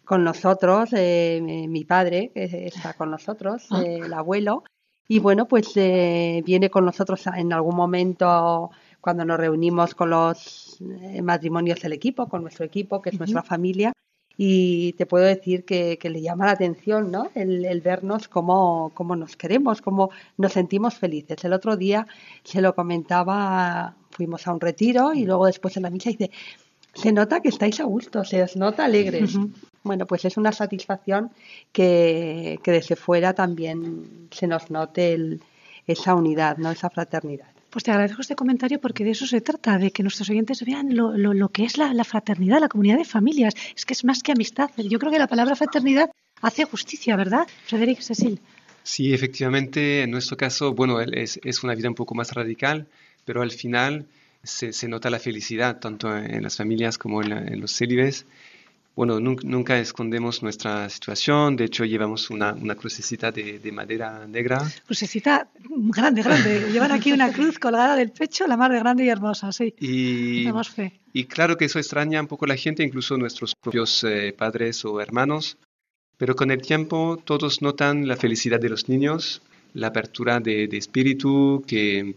[0.05, 3.83] con nosotros eh, mi padre, que está con nosotros, ah.
[3.83, 4.63] eh, el abuelo,
[5.07, 10.81] Y bueno, pues eh, viene con nosotros en algún momento cuando nos reunimos con los
[10.81, 13.93] eh, matrimonios del equipo, con nuestro equipo, que es nuestra familia,
[14.37, 17.31] y te puedo decir que, le llama la atención ¿no?
[17.33, 21.43] el, vernos cómo, cómo, nos queremos, cómo nos sentimos felices.
[21.43, 22.05] El otro día
[22.43, 26.29] se lo comentaba, fuimos a un retiro y luego después en la misa dice,
[26.93, 29.35] se nota que estáis a gusto, se os nota alegres.
[29.83, 31.31] Bueno, pues es una satisfacción
[31.71, 35.39] que, que desde fuera también se nos note
[35.87, 36.69] esa unidad, ¿no?
[36.69, 37.56] esa fraternidad.
[37.77, 40.95] Pues te agradezco este comentario porque de eso se trata, de que nuestros oyentes vean
[40.95, 43.53] lo, lo, que es la, la, fraternidad, la comunidad de familias.
[43.75, 44.71] Es que es más que amistad.
[44.77, 46.09] Yo creo que la palabra fraternidad
[46.41, 48.41] hace justicia, ¿verdad, Frederic Cecil?
[48.81, 52.87] Sí, efectivamente, en nuestro caso, bueno, es, es una vida un poco más radical,
[53.25, 54.07] pero al final
[54.41, 58.25] se, se nota la felicidad, tanto en las familias como en, en los célibes
[58.97, 64.57] bueno, nunca, escondemos nuestra situación, de hecho llevamos una, una crucecita de, madera negra.
[64.87, 66.67] Crucecita grande, grande.
[66.73, 69.75] Llevan aquí una cruz colgada del pecho, la más de grande y hermosa, sí.
[69.79, 70.99] Y, fe.
[71.13, 74.83] y claro que eso extraña un poco a la gente, incluso nuestros propios eh, padres
[74.83, 75.57] o hermanos,
[76.17, 79.43] pero con el tiempo todos notan la felicidad de los niños,
[79.75, 82.15] la apertura de, espíritu que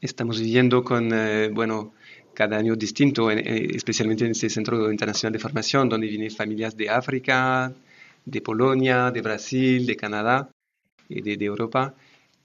[0.00, 1.92] estamos viviendo con, eh, bueno,
[2.36, 7.72] cada año distinto, especialmente en este Centro Internacional de Formación, donde vienen familias de África,
[8.26, 10.50] de Polonia, de Brasil, de Canadá,
[11.08, 11.94] y de, Europa,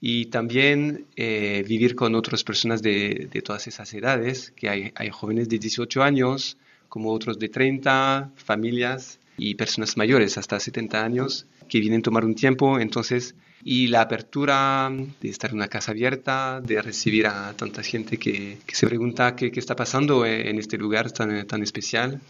[0.00, 5.48] y también eh, vivir con otras personas de, todas esas edades, que hay, hay, jóvenes
[5.50, 6.56] de 18 años,
[6.88, 12.24] como otros de 30, familias y personas mayores hasta 70 años, que vienen a tomar
[12.24, 17.52] un tiempo, entonces y la apertura de estar en una casa abierta, de recibir a
[17.54, 22.20] tanta gente que, se pregunta qué, está pasando en este lugar tan, tan especial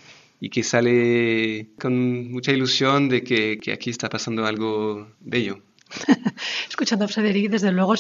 [0.40, 5.62] y que sale con mucha ilusión de que, aquí está pasando algo bello.
[6.68, 7.94] Escuchando a Frederic, desde luego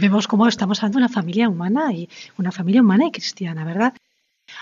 [0.00, 3.92] vemos cómo estamos hablando de una familia humana y una familia humana y cristiana, ¿verdad?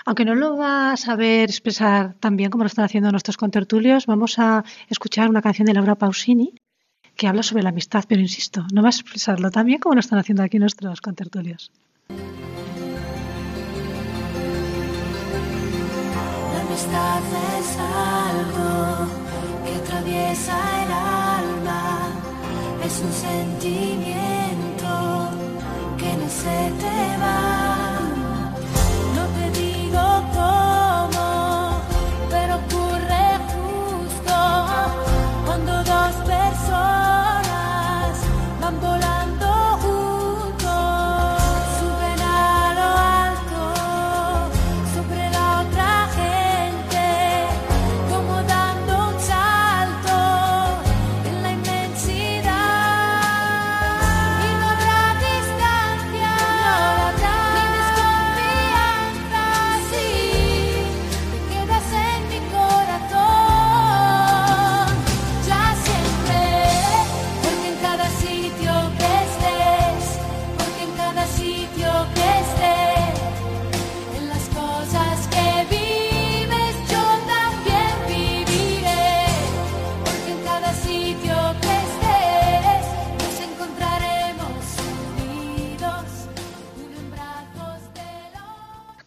[0.05, 4.05] Aunque no lo va a saber expresar tan bien como lo están haciendo nuestros contertulios,
[4.07, 6.53] vamos a escuchar una canción de Laura Pausini
[7.15, 9.99] que habla sobre la amistad, pero insisto, no vas a expresarlo tan bien como lo
[9.99, 11.71] están haciendo aquí nuestros contertulios.
[16.53, 17.21] La amistad
[17.59, 19.07] es algo
[19.65, 22.09] que atraviesa el alma,
[22.85, 24.91] es un sentimiento
[25.97, 27.60] que no se te va.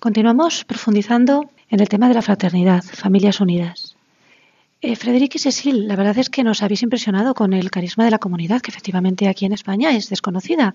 [0.05, 3.97] Continuamos profundizando en el tema de la fraternidad, familias unidas.
[4.83, 8.11] Eh, Frederic y Cecil, la verdad es que nos habéis impresionado con el carisma de
[8.11, 10.75] la comunidad, que efectivamente aquí en España es desconocida.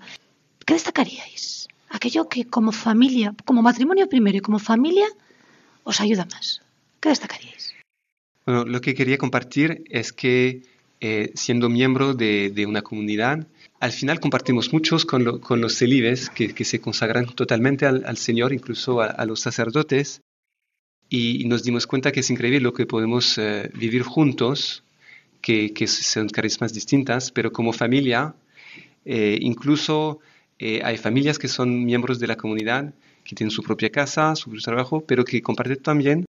[0.66, 1.68] ¿Qué destacaríais?
[1.90, 5.06] Aquello que como familia, como matrimonio primero y como familia,
[5.84, 6.60] os ayuda más.
[6.98, 7.76] ¿Qué destacaríais?
[8.44, 10.64] Bueno, lo que quería compartir es que
[11.00, 13.46] eh, siendo miembro de, de una comunidad,
[13.80, 19.24] al final compartimos muchos con, los celibes que, se consagran totalmente al, Señor, incluso a,
[19.24, 20.20] los sacerdotes,
[21.08, 24.84] y, nos dimos cuenta que es increíble lo que podemos eh, vivir juntos,
[25.40, 28.34] que, son carismas distintas, pero como familia,
[29.06, 30.20] eh, incluso
[30.58, 32.92] eh, hay familias que son miembros de la comunidad,
[33.24, 36.26] que tienen su propia casa, su propio trabajo, pero que comparten también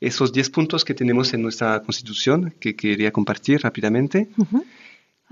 [0.00, 4.28] esos 10 puntos que tenemos en nuestra constitución, que quería compartir rápidamente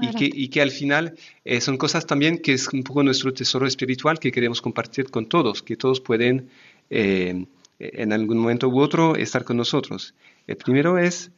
[0.02, 4.18] y que, al final eh, son cosas también que es un poco nuestro tesoro espiritual
[4.18, 6.48] que queremos compartir con todos, que todos pueden
[6.90, 7.46] eh,
[7.78, 10.14] en algún momento u otro estar con nosotros.
[10.46, 11.30] El primero es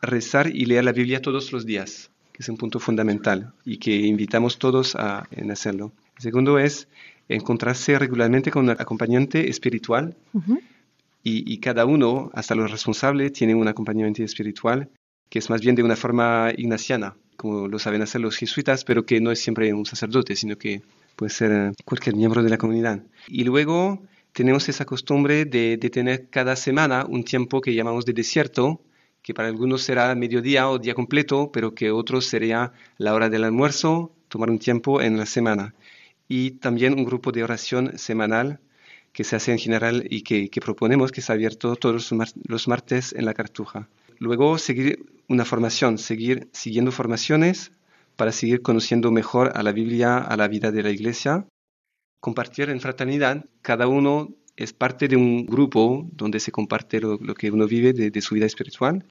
[0.00, 3.94] rezar y leer la Biblia todos los días, que es un punto fundamental y que
[3.94, 5.92] invitamos todos a en hacerlo.
[6.16, 6.88] El segundo es
[7.28, 10.14] encontrarse regularmente con un acompañante espiritual
[11.24, 14.88] y, y, cada uno, hasta los responsables, tiene un acompañamiento espiritual
[15.28, 19.04] que es más bien de una forma ignaciana como lo saben hacer los jesuitas, pero
[19.06, 20.82] que no es siempre un sacerdote, sino que
[21.16, 23.02] puede ser eh, cualquier miembro de la comunidad.
[23.28, 28.12] Y luego tenemos esa costumbre de, de tener cada semana un tiempo que llamamos de
[28.12, 28.82] desierto,
[29.22, 33.44] que para algunos será mediodía o día completo, pero que otros sería la hora del
[33.44, 35.74] almuerzo, tomar un tiempo en la semana.
[36.28, 38.60] Y también un grupo de oración semanal
[39.12, 42.12] que se hace en general y que, proponemos que sea abierto todos
[42.46, 43.88] los martes en la Cartuja.
[44.18, 47.72] Luego seguir una formación, seguir siguiendo formaciones
[48.16, 51.46] para seguir conociendo mejor a la Biblia, a la vida de la Iglesia,
[52.20, 57.34] compartir en fraternidad, cada uno es parte de un grupo donde se comparte lo, lo
[57.34, 59.06] que uno vive de, de su vida espiritual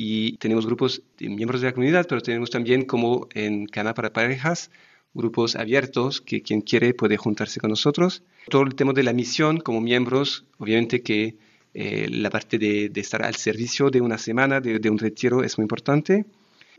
[0.00, 4.12] y tenemos grupos de miembros de la comunidad, pero tenemos también como en Cana para
[4.12, 4.70] parejas,
[5.12, 8.22] grupos abiertos que quien quiere puede juntarse con nosotros.
[8.48, 11.36] Todo el tema de la misión como miembros, obviamente que
[11.74, 15.64] eh, la parte de, estar al servicio de una semana, de, un retiro, es muy
[15.64, 16.26] importante.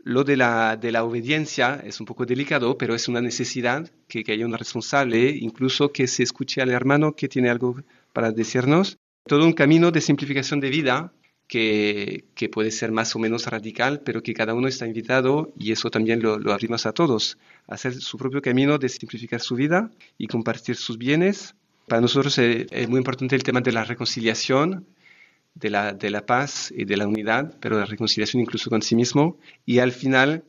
[0.02, 4.24] Lo de la, de la obediencia es un poco delicado, pero es una necesidad que,
[4.24, 7.76] que haya un responsable, incluso que se escuche al hermano que tiene algo
[8.12, 8.98] para decirnos.
[9.26, 11.12] Todo un camino de simplificación de vida
[11.50, 15.72] que, que puede ser más o menos radical, pero que cada uno está invitado, y
[15.72, 19.90] eso también lo, lo abrimos a todos, hacer su propio camino de simplificar su vida
[20.16, 21.56] y compartir sus bienes.
[21.86, 24.86] Para nosotros es, es muy importante el tema de la reconciliación,
[25.54, 28.94] de la, de la paz y de la unidad, pero la reconciliación incluso con sí
[28.94, 29.38] mismo.
[29.66, 30.44] Y al final,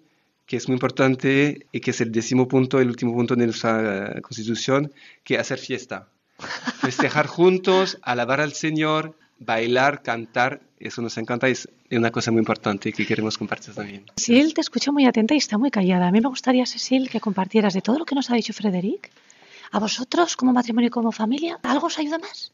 [0.45, 4.17] que es muy importante y que es el décimo punto, el último punto de nuestra
[4.17, 4.91] eh, constitución,
[5.23, 6.07] que hacer fiesta.
[6.81, 12.39] Festejar juntos, alabar al Señor, bailar, cantar, eso nos encanta y es una cosa muy
[12.39, 14.05] importante que queremos compartir también.
[14.15, 16.07] Cecil te escucha muy atenta y está muy callada.
[16.07, 19.11] A mí me gustaría, Cecil, que compartieras de todo lo que nos ha dicho Frederic.
[19.71, 22.51] ¿A vosotros, como matrimonio y como familia, algo os ayuda más?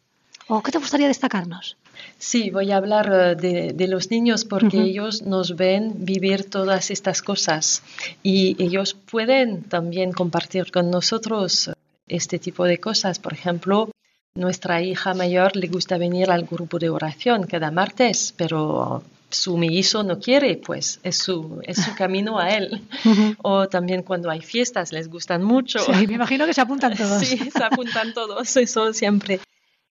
[0.48, 1.76] ¿O qué te gustaría destacarnos?
[2.18, 6.90] Sí, voy a hablar eh, de, de los niños porque ellos nos ven vivir todas
[6.92, 7.84] estas cosas
[8.24, 11.72] y ellos pueden también compartir con nosotros
[12.08, 13.20] este tipo de cosas.
[13.20, 13.90] Por ejemplo,
[14.36, 20.04] nuestra hija mayor le gusta venir al grupo de oración cada martes, pero su mellizo
[20.04, 22.82] no quiere, pues es su, es su camino a él.
[23.44, 25.80] O también cuando hay fiestas les gustan mucho.
[25.80, 27.26] Sí, me imagino que se apuntan todos.
[27.26, 29.40] Sí, se apuntan todos, eso siempre.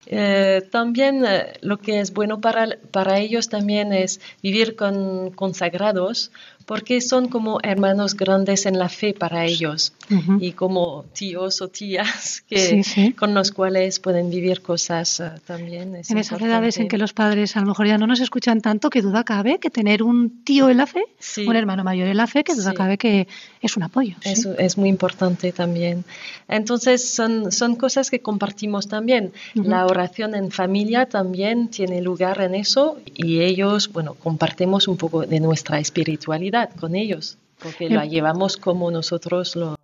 [0.08, 6.32] Eh, también eh, lo que es bueno para, para ellos también es vivir con consagrados,
[6.66, 9.94] porque son como hermanos grandes en la fe para ellos
[10.40, 13.14] y como tíos o tías que, Sí, sí.
[13.14, 15.96] con los cuales pueden vivir cosas eh, también.
[15.96, 16.46] Es En esas importante.
[16.46, 19.24] edades en que los padres a lo mejor ya no nos escuchan tanto, que duda
[19.24, 21.46] cabe que tener un tío en la fe, Sí.
[21.48, 23.28] un hermano mayor en la fe, que duda cabe que
[23.62, 24.16] es un apoyo.
[24.24, 26.04] Eso es muy importante también.
[26.48, 29.34] Entonces, son, son cosas que compartimos también.
[29.56, 35.26] La oración en familia también tiene lugar en eso y ellos, bueno, compartimos un poco
[35.26, 38.00] de nuestra espiritualidad con ellos, porque Bien.
[38.00, 39.76] la llevamos como nosotros lo...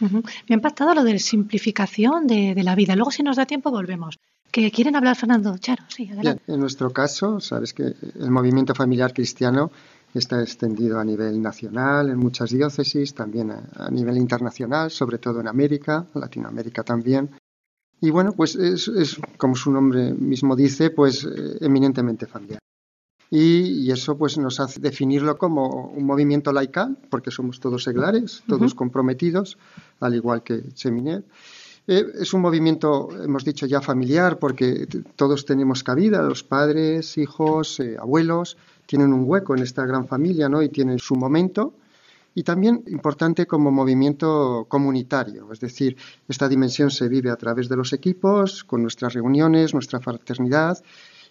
[0.00, 0.22] Ujú.
[0.48, 2.94] Me ha impactado lo de simplificación de, de la vida.
[2.94, 4.16] Luego, si nos da tiempo, volvemos.
[4.50, 5.58] ¿Que quieren hablar, Fernando?
[5.58, 6.42] Charo, sí, Bien, adelante.
[6.52, 9.70] en nuestro caso, sabes que el movimiento familiar cristiano
[10.14, 15.40] está extendido a nivel nacional, en muchas diócesis, también a, a nivel internacional, sobre todo
[15.40, 17.30] en América, Latinoamérica también.
[18.00, 22.60] Y bueno, pues es, es, como su nombre mismo dice, pues eh, eminentemente familiar.
[23.30, 28.42] Y, y eso pues nos hace definirlo como un movimiento laical, porque somos todos seglares,
[28.46, 29.58] todos comprometidos,
[30.00, 31.24] al igual que Cheminet.
[31.90, 37.80] Eh, es un movimiento, hemos dicho ya, familiar, porque todos tenemos cabida, los padres, hijos,
[37.80, 40.62] eh, abuelos, tienen un hueco en esta gran familia, ¿no?
[40.62, 41.72] Y tienen su momento.
[42.34, 45.96] Y también importante como movimiento comunitario, es decir,
[46.28, 50.78] esta dimensión se vive a través de los equipos, con nuestras reuniones, nuestra fraternidad,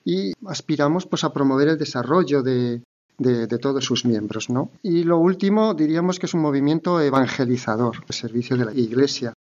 [0.08, 2.82] y aspiramos pues a promover el desarrollo de,
[3.18, 4.72] de, de todos sus miembros, ¿no?
[4.82, 9.34] Y lo último, diríamos que es un movimiento evangelizador, servicio de la Iglesia.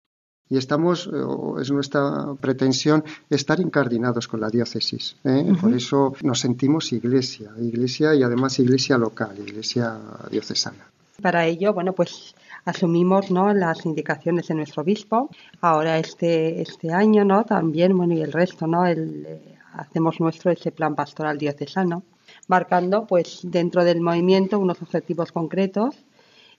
[0.49, 5.15] Y estamos, eh, o es nuestra pretensión, estar incardinados con la diócesis.
[5.23, 5.45] ¿eh?
[5.51, 5.61] Ujú.
[5.61, 9.97] Por eso nos sentimos iglesia, iglesia y además iglesia local, iglesia
[10.29, 10.85] diocesana.
[11.21, 13.53] Para ello, bueno, pues asumimos ¿no?
[13.53, 15.29] las indicaciones de nuestro obispo.
[15.61, 17.43] Ahora este, este año, ¿no?
[17.45, 18.85] También, bueno, y el resto, ¿no?
[18.85, 22.03] El, eh, hacemos nuestro ese plan pastoral diocesano,
[22.47, 26.05] marcando, pues, dentro del movimiento unos objetivos concretos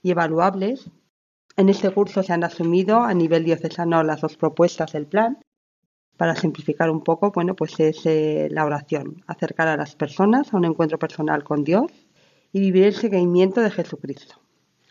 [0.02, 0.90] y evaluables.
[1.56, 5.38] En este curso se han asumido a nivel diocesano las dos propuestas del plan.
[6.16, 10.56] Para simplificar un poco, bueno, pues es eh, la oración, acercar a las personas a
[10.56, 11.92] un encuentro personal con Dios
[12.52, 14.40] y vivir el seguimiento de Jesucristo.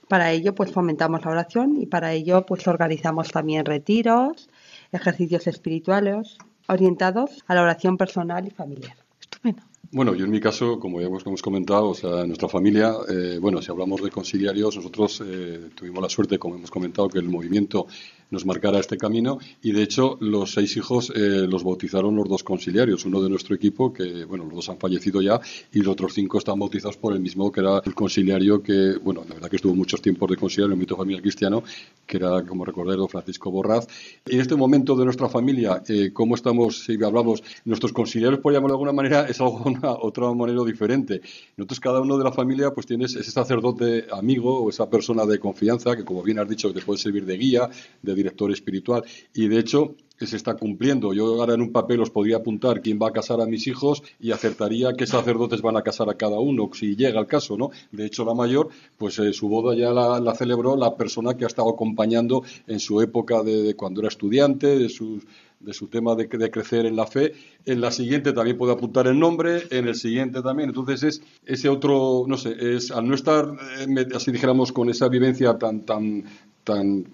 [0.08, 4.50] Para ello, pues fomentamos la oración y para ello, pues organizamos también retiros,
[4.94, 6.38] ejercicios espirituales
[6.68, 8.96] orientados a la oración personal y familiar.
[9.20, 9.64] Estupendo.
[9.92, 13.38] Bueno, yo en mi caso, como ya hemos, comentado, o sea, en nuestra familia, eh,
[13.40, 17.30] bueno, si hablamos de conciliarios, nosotros eh, tuvimos la suerte, como hemos comentado, que el
[17.30, 17.88] movimiento
[18.30, 19.40] nos marcara este camino.
[19.62, 23.56] Y de hecho los seis hijos eh, los bautizaron los dos conciliarios, uno de nuestro
[23.56, 25.40] equipo que bueno los dos han fallecido ya
[25.74, 29.24] y los otros cinco están bautizados por el mismo que era el conciliario que bueno
[29.28, 31.64] la verdad que estuvo muchos tiempos de conciliario en mito familiar cristiano
[32.06, 33.88] que era como recordáis don Francisco Borraz.
[34.26, 38.74] En este momento de nuestra familia eh, cómo estamos si hablamos nuestros conciliarios por llamarlo
[38.74, 41.22] de alguna manera es algo una otra manera diferente
[41.56, 45.40] nosotros cada uno de la familia pues tienes ese sacerdote amigo o esa persona de
[45.40, 47.70] confianza que como bien has dicho te puede servir de guía
[48.02, 49.04] de director espiritual.
[49.34, 49.96] Y de hecho,
[50.26, 51.14] se está cumpliendo.
[51.14, 54.02] Yo ahora en un papel os podría apuntar quién va a casar a mis hijos
[54.20, 57.70] y acertaría qué sacerdotes van a casar a cada uno, si llega el caso, ¿no?
[57.92, 61.48] De hecho, la mayor, pues eh, su boda ya la, celebró la persona que ha
[61.48, 65.22] estado acompañando en su época de, cuando era estudiante, de su,
[65.60, 67.34] de su tema de, de, crecer en la fe.
[67.66, 70.70] En la siguiente también puede apuntar el nombre, en el siguiente también.
[70.70, 75.08] Entonces es ese otro, no sé, es al no estar, eh, así dijéramos, con esa
[75.10, 76.24] vivencia tan, tan,
[76.64, 77.06] tan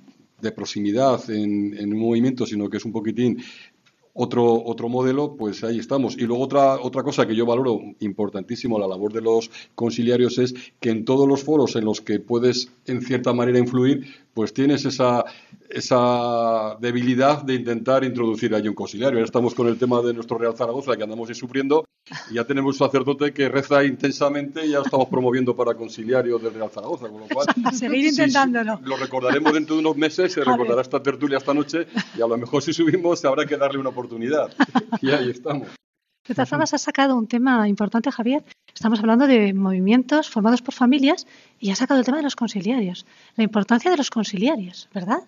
[0.44, 3.41] de proximidad en, en, un movimiento, sino que es un poquitín
[4.14, 6.16] otro, otro modelo, pues ahí estamos.
[6.18, 10.54] Y luego otra, otra cosa que yo valoro importantísimo la labor de los conciliarios es
[10.80, 14.86] que en todos los foros en los que puedes en cierta manera influir, pues tienes
[14.86, 15.26] esa,
[15.70, 19.18] esa debilidad de intentar introducir allí un conciliario.
[19.18, 21.86] Ahora estamos con el tema de nuestro Real Zaragoza, que andamos ahí sufriendo,
[22.30, 26.38] y ya tenemos un sacerdote que reza intensamente y ya lo estamos promoviendo para conciliario
[26.38, 27.47] del Real Zaragoza, con lo cual...
[27.74, 28.80] Seguir intentándolo.
[28.84, 31.88] lo recordaremos dentro de unos meses, se recordará esta tertulia esta noche,
[32.18, 34.51] y a lo mejor si subimos habrá que darle una oportunidad.
[35.01, 35.68] Y ahí estamos.
[36.28, 38.43] De todas formas, has sacado un tema importante, Javier.
[38.74, 41.28] Estamos hablando de movimientos formados por familias
[41.60, 43.06] y has sacado el tema de los conciliarios.
[43.36, 45.20] La importancia de los conciliarios, ¿verdad?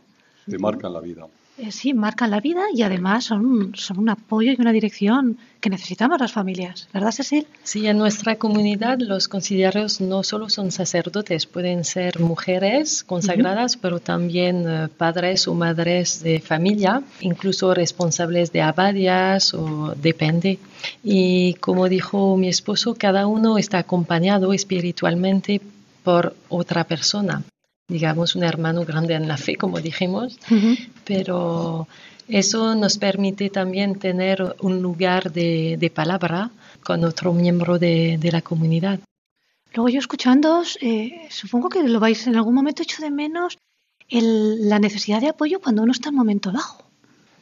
[0.50, 1.28] Te marcan la vida.
[1.58, 5.70] Eh, sí, marcan la vida y además son, son un apoyo y una dirección que
[5.70, 7.48] necesitamos las familias, ¿verdad, Cecil?
[7.64, 14.02] Sí, en nuestra comunidad los conciliarios no solo son sacerdotes, pueden ser mujeres consagradas, pero
[14.02, 20.60] también eh, padres o madres de familia, incluso responsables de abadías o depende.
[21.06, 25.62] Y como dijo mi esposo, cada uno está acompañado espiritualmente
[26.04, 27.44] por otra persona
[27.88, 30.40] digamos, un hermano grande en la fe, como dijimos,
[31.04, 31.88] pero
[32.28, 36.52] eso nos permite también tener un lugar de, de palabra
[36.84, 39.00] con otro miembro de, de, la comunidad.
[39.74, 43.58] Luego yo escuchando, eh, supongo que lo vais en algún momento hecho de menos
[44.10, 46.84] el, la necesidad de apoyo cuando uno está en un momento bajo.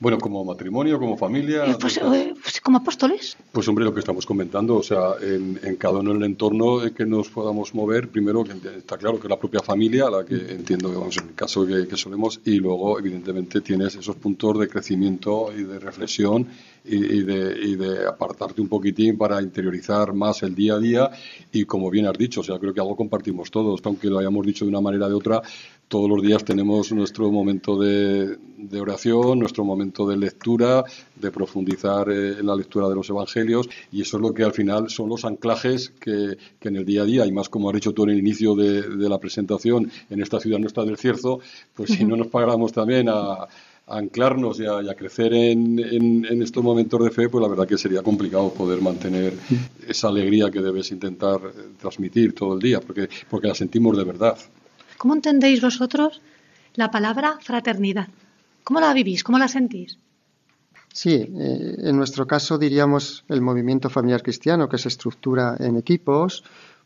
[0.04, 1.64] Bueno, como matrimonio, como familia.
[1.66, 3.38] Eh, pues, eh, pues, como apóstoles.
[3.54, 6.82] Pues hombre, lo que estamos comentando, o sea, en, en cada uno en el entorno
[6.94, 11.16] que nos podamos mover, primero está claro que la propia familia, la que entiendo, vamos,
[11.20, 15.64] en el caso que, que solemos, y luego, evidentemente, tienes esos puntos de crecimiento y
[15.64, 16.50] de reflexión
[16.86, 21.10] y, y, de, y de apartarte un poquitín para interiorizar más el día a día.
[21.52, 24.46] Y como bien has dicho, o sea, creo que algo compartimos todos, aunque lo hayamos
[24.46, 25.42] dicho de una manera o de otra,
[25.88, 30.84] todos los días tenemos nuestro momento de, de, oración, nuestro momento de lectura,
[31.16, 34.54] de profundizar eh, en la lectura de los evangelios, y eso es lo que al
[34.54, 37.76] final son los anclajes que, que en el día a día, y más como has
[37.76, 41.42] dicho tú en el inicio de, de la presentación, en esta ciudad nuestra del Cierzo,
[41.76, 43.48] pues si no nos pagáramos también a,
[43.88, 47.42] a anclarnos y a, y a crecer en, en, en, estos momentos de fe, pues
[47.42, 49.34] la verdad que sería complicado poder mantener
[49.88, 54.04] esa alegría que debes intentar eh, transmitir todo el día, porque, porque la sentimos de
[54.06, 54.38] verdad.
[54.98, 56.22] ¿Cómo entendéis vosotros
[56.76, 58.08] la palabra fraternidad?
[58.64, 59.24] ¿Cómo la vivís?
[59.24, 59.98] ¿Cómo la sentís?
[60.94, 66.44] Sí, eh, en nuestro caso diríamos el movimiento familiar cristiano que se estructura en equipos,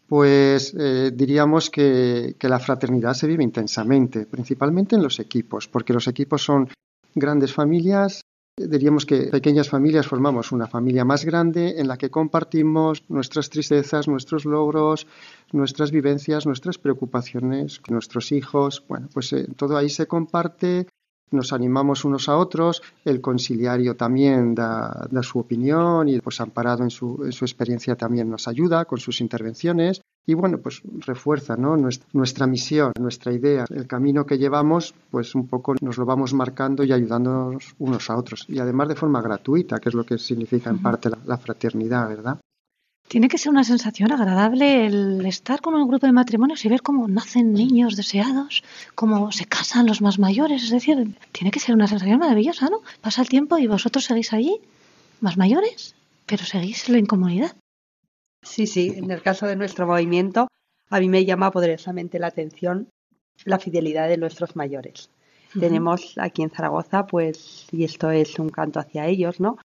[0.08, 5.92] pues eh, diríamos que, que, la fraternidad se vive intensamente, principalmente en los equipos, porque
[5.92, 6.70] los equipos son
[7.16, 8.22] grandes familias
[8.58, 14.08] Diríamos que pequeñas familias formamos una familia más grande en la que compartimos nuestras tristezas,
[14.08, 15.06] nuestros logros,
[15.52, 18.84] nuestras vivencias, nuestras preocupaciones, nuestros hijos.
[18.88, 20.88] Bueno, pues eh, todo ahí se comparte,
[21.32, 26.84] nos animamos unos a otros, el conciliario también da, da su opinión y pues amparado
[26.84, 31.56] en su, en su, experiencia también nos ayuda con sus intervenciones y bueno, pues refuerza
[31.56, 31.78] ¿no?
[31.78, 36.34] nuestra, nuestra, misión, nuestra idea, el camino que llevamos, pues un poco nos lo vamos
[36.34, 40.18] marcando y ayudándonos unos a otros y además de forma gratuita, que es lo que
[40.18, 42.40] significa en parte la, la fraternidad, ¿verdad?
[43.08, 46.82] Tiene que ser una sensación agradable el estar con un grupo de matrimonios y ver
[46.82, 48.64] cómo nacen niños deseados,
[48.96, 50.64] cómo se casan los más mayores.
[50.64, 52.82] Es decir, tiene que ser una sensación maravillosa, ¿no?
[53.00, 54.60] Pasa el tiempo y vosotros seguís allí,
[55.22, 55.96] más mayores,
[56.26, 57.56] pero seguís en comunidad.
[58.44, 60.50] Sí, sí, en el caso de nuestro movimiento,
[60.90, 62.90] a mí me llama poderosamente la atención
[63.46, 65.10] la fidelidad de nuestros mayores.
[65.10, 65.62] Uh -huh.
[65.62, 69.58] Tenemos aquí en Zaragoza, pues, y esto es un canto hacia ellos, ¿no?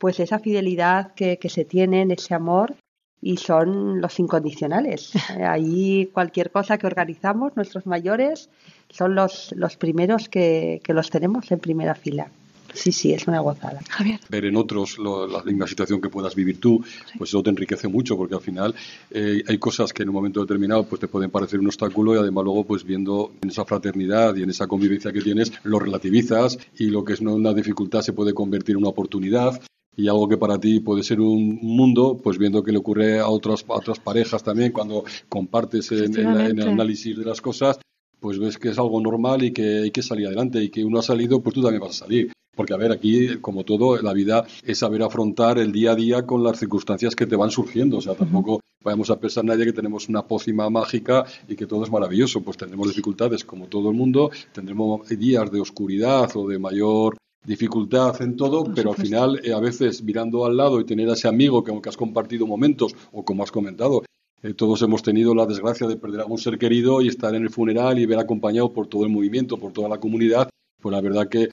[0.00, 2.74] Pues esa fidelidad que, que, se tienen, ese amor
[3.20, 5.12] y son los incondicionales.
[5.46, 8.48] Ahí cualquier cosa que organizamos, nuestros mayores
[8.88, 12.28] son los, los primeros que, que los tenemos en primera fila.
[12.72, 13.80] Sí, sí, es una gozada.
[13.90, 14.20] Javier.
[14.28, 16.82] ver en otros lo- la misma situación que puedas vivir tú,
[17.18, 18.74] pues eso te enriquece mucho, porque al final
[19.10, 22.18] eh, hay cosas que en un momento determinado pues te pueden parecer un obstáculo y
[22.18, 26.58] además luego pues viendo en esa fraternidad y en esa convivencia que tienes, lo relativizas
[26.78, 29.60] y lo que es una dificultad se puede convertir en una oportunidad.
[29.96, 33.28] Y algo que para ti puede ser un mundo, pues viendo que le ocurre a
[33.28, 36.12] otras, a otras parejas también, cuando compartes en-
[36.50, 37.78] en el análisis de las cosas,
[38.20, 40.98] pues ves que es algo normal y que hay que salir adelante y que uno
[40.98, 42.30] ha salido, pues tú también vas a salir.
[42.56, 46.26] Porque, a ver, aquí, como todo, la vida es saber afrontar el día a día
[46.26, 47.96] con las circunstancias que te van surgiendo.
[47.98, 51.84] O sea, tampoco vayamos a pensar nadie que tenemos una pócima mágica y que todo
[51.84, 52.42] es maravilloso.
[52.42, 58.20] Pues tendremos dificultades como todo el mundo, tendremos días de oscuridad o de mayor dificultad
[58.22, 59.02] en todo, Por pero al supuesto.
[59.16, 61.96] final, eh, a veces mirando al lado y tener a ese amigo que, aunque has
[61.96, 64.02] compartido momentos, o como has comentado,
[64.42, 67.42] eh, todos hemos tenido la desgracia de perder a un ser querido y estar en
[67.42, 70.48] el funeral y ver acompañado por todo el movimiento, por toda la comunidad,
[70.80, 71.50] pues la verdad que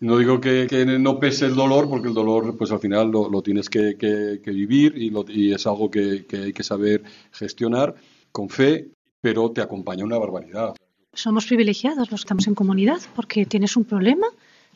[0.00, 3.28] no digo que, que no pese el dolor, porque el dolor, pues al final lo,
[3.30, 6.62] lo tienes que, que- que vivir y, lo- y es algo que, que hay que
[6.64, 7.94] saber gestionar
[8.32, 8.88] con fe,
[9.20, 10.74] pero te acompaña una barbaridad.
[11.12, 14.26] Somos privilegiados los que estamos en comunidad porque tienes un problema,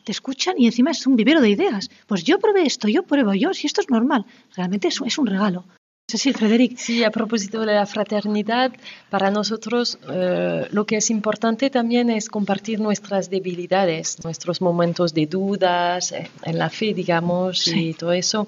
[0.07, 1.89] te escuchan y encima es un vivero de ideas.
[2.07, 4.21] Pues yo probé esto, yo pruebo yo, si esto es normal.
[4.55, 5.65] Realmente es, es un regalo.
[6.09, 8.71] Cecil, Frederic, Sí, a propósito de la fraternidad,
[9.09, 15.25] para nosotros eh, lo que es importante también es compartir nuestras debilidades, nuestros momentos de
[15.25, 17.89] dudas eh, en la fe, digamos, Sí.
[17.89, 18.47] y todo eso.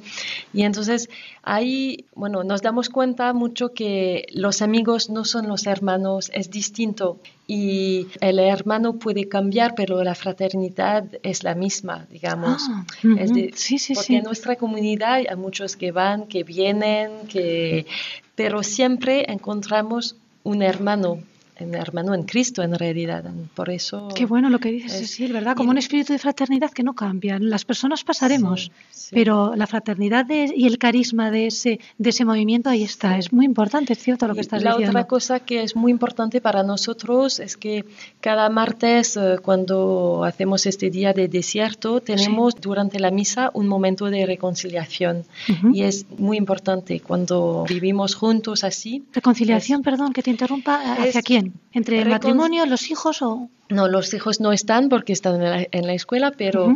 [0.53, 1.09] Y entonces
[1.43, 7.17] ahí, bueno, nos damos cuenta mucho que los amigos no son los hermanos, es distinto.
[7.51, 12.67] Y el hermano puede cambiar, pero la fraternidad es la misma, digamos.
[12.69, 12.85] Ah,
[13.17, 13.39] Es ujú.
[13.39, 14.15] de- Sí, sí, porque sí.
[14.17, 17.87] en nuestra comunidad hay muchos que van, que vienen, que...
[18.35, 21.23] pero siempre encontramos un hermano,
[21.65, 23.23] un hermano en Cristo en realidad.
[23.55, 24.07] Por eso...
[24.15, 25.55] Qué bueno lo que dices, es- Cecil, ¿verdad?
[25.55, 27.37] Como un espíritu de fraternidad que no cambia.
[27.39, 29.09] Las personas pasaremos, Sí, sí.
[29.13, 33.17] pero la fraternidad de- y el carisma de ese, de ese movimiento ahí está.
[33.17, 34.91] Es muy importante, es cierto lo que Y estás la diciendo.
[34.91, 37.85] otra cosa que es muy importante para nosotros es que
[38.21, 44.05] cada martes, eh, cuando hacemos este día de desierto, tenemos durante la misa un momento
[44.09, 45.23] de reconciliación.
[45.49, 45.71] Ujú.
[45.73, 49.03] Y es muy importante cuando vivimos juntos así.
[49.13, 51.48] Reconciliación, perdón, que te interrumpa, ¿hacia es- quién?
[51.73, 53.49] ¿Entre el matrimonio, los hijos o...?
[53.69, 56.75] No, los hijos no están porque están en la, en la escuela, pero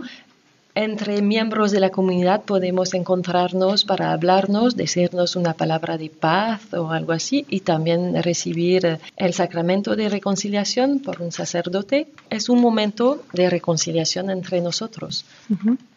[0.75, 6.89] entre miembros de la comunidad podemos encontrarnos para hablarnos, decirnos una palabra de paz o
[6.89, 12.07] algo así y también recibir el sacramento de reconciliación por un sacerdote.
[12.29, 15.25] Es un momento de reconciliación entre nosotros.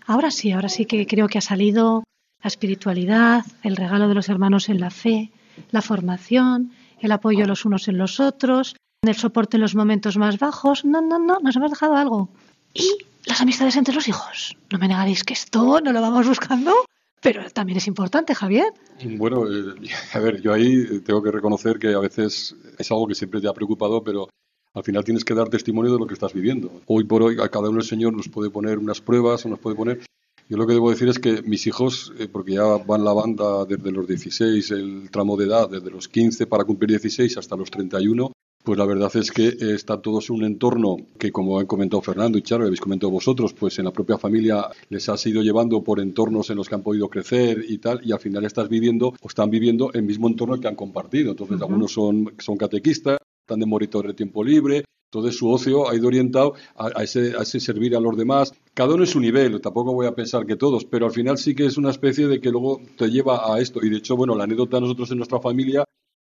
[0.06, 2.04] Ahora sí, ahora sí que creo que ha salido
[2.42, 5.30] la espiritualidad, el regalo de los hermanos en la fe,
[5.70, 10.38] la formación, el apoyo los unos en los otros, el soporte en los momentos más
[10.38, 10.84] bajos.
[10.84, 12.28] No, no, no, nos hemos dejado algo.
[12.74, 14.56] Y las amistades entre los hijos.
[14.70, 16.72] No me negaréis que esto no lo vamos buscando,
[17.20, 18.72] pero también es importante, Javier.
[19.16, 19.74] Bueno, eh,
[20.12, 23.48] a ver, yo ahí tengo que reconocer que a veces es algo que siempre te
[23.48, 24.28] ha preocupado, pero
[24.74, 26.70] al final tienes que dar testimonio de lo que estás viviendo.
[26.86, 29.58] Hoy por hoy a cada uno el Señor nos puede poner unas pruebas o nos
[29.58, 30.00] puede poner...
[30.48, 33.64] Yo lo que debo decir es que mis hijos, eh, porque ya van la banda
[33.64, 37.68] desde los 16, el tramo de edad, desde los 15 para cumplir 16 hasta los
[37.68, 38.30] 31,
[38.62, 42.00] pues la verdad es que eh, están todos en un entorno que, como han comentado
[42.00, 45.42] Fernando y Charo, y habéis comentado vosotros, pues en la propia familia les has ido
[45.42, 48.68] llevando por entornos en los que han podido crecer y tal, y al final estás
[48.68, 51.32] viviendo o están viviendo el mismo entorno que han compartido.
[51.32, 55.94] Entonces, algunos son, son catequistas, están de monitor de tiempo libre, entonces su ocio ha
[55.94, 58.52] ido orientado a, ese, a ese servir a los demás.
[58.74, 61.54] Cada uno es su nivel, tampoco voy a pensar que todos, pero al final sí
[61.54, 63.80] que es una especie de que luego te lleva a esto.
[63.84, 65.84] Y de hecho, bueno, la anécdota nosotros en nuestra familia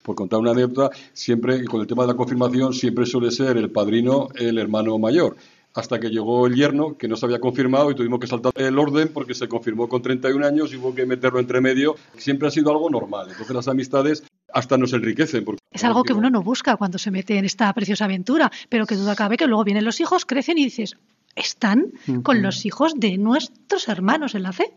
[0.06, 3.72] por contar una anécdota, siempre, con el tema de la confirmación, siempre suele ser el
[3.72, 5.36] padrino el hermano mayor.
[5.76, 8.78] Hasta que llegó el yerno, que no se había confirmado, y tuvimos que saltar el
[8.78, 11.96] orden porque se confirmó con 31 años y hubo que meterlo entre medio.
[12.16, 13.28] Siempre ha sido algo normal.
[13.30, 15.44] Entonces las amistades hasta nos enriquecen.
[15.44, 18.86] Porque, Es algo que uno no busca cuando se mete en esta preciosa aventura, pero
[18.86, 20.96] que duda cabe que luego vienen los hijos, crecen y dices,
[21.34, 24.72] están con los hijos de nuestros hermanos en la fe,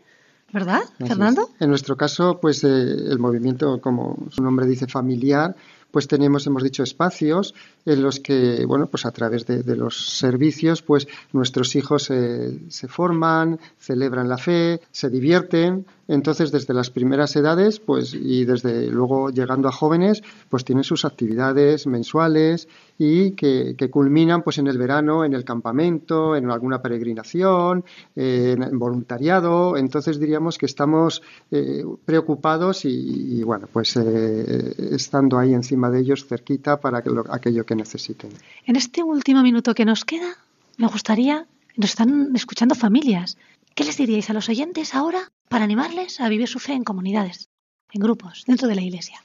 [0.52, 1.48] ¿verdad, Así Fernando?
[1.54, 1.62] es.
[1.62, 5.56] En nuestro caso, pues eh, el movimiento, como su nombre dice, familiar,
[5.90, 7.54] pues tenemos, hemos dicho, espacios
[7.86, 12.88] en los que, bueno, pues a través de, los servicios, pues nuestros hijos eh, se
[12.88, 15.86] forman, celebran la fe, se divierten.
[16.08, 21.04] Entonces, desde las primeras edades, pues, y desde luego llegando a jóvenes, pues tienen sus
[21.04, 22.66] actividades mensuales
[22.98, 27.84] y que, culminan, pues, en el verano, en el campamento, en alguna peregrinación,
[28.16, 29.76] en voluntariado.
[29.76, 31.22] Entonces, diríamos que estamos
[31.52, 37.10] eh, preocupados y, y, bueno, pues eh, estando ahí encima de ellos, cerquita, para que
[37.10, 38.30] lo- aquello que necesiten.
[38.66, 40.36] En este último minuto que nos queda,
[40.76, 43.38] me gustaría, nos están escuchando familias,
[43.76, 47.48] ¿qué les diríais a los oyentes ahora para animarles a vivir su fe en comunidades,
[47.92, 49.20] en grupos, dentro de la iglesia?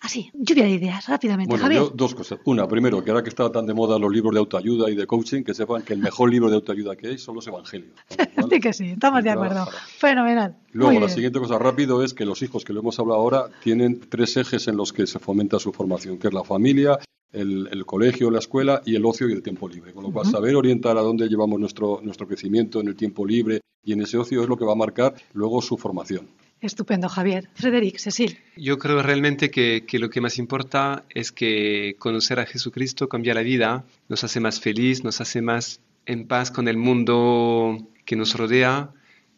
[0.00, 1.50] Así, lluvia de ideas, rápidamente.
[1.50, 2.38] Bueno, Javier, yo dos cosas.
[2.44, 5.06] Una, primero, que ahora que está tan de moda los libros de autoayuda y de
[5.06, 7.94] coaching, que sepan que el mejor libro de autoayuda que hay son los evangelios.
[8.16, 8.48] ¿vale?
[8.48, 9.66] sí que sí, estamos de acuerdo.
[9.98, 10.56] Fenomenal.
[10.70, 11.14] Luego, Muy la bien.
[11.14, 14.68] siguiente cosa rápido es que los hijos, que lo hemos hablado ahora, tienen tres ejes
[14.68, 16.98] en los que se fomenta su formación, que es la familia,
[17.32, 19.92] el, el colegio, la escuela y el ocio y el tiempo libre.
[19.92, 23.60] Con lo cual, saber orientar a dónde llevamos nuestro, nuestro crecimiento en el tiempo libre
[23.82, 26.28] y en ese ocio es lo que va a marcar luego su formación.
[26.60, 27.48] Estupendo, Javier.
[27.54, 28.38] Frederic, Cecil.
[28.56, 33.32] Yo creo realmente que, que lo que más importa es que conocer a Jesucristo cambia
[33.34, 38.16] la vida, nos hace más feliz, nos hace más en paz con el mundo que
[38.16, 38.90] nos rodea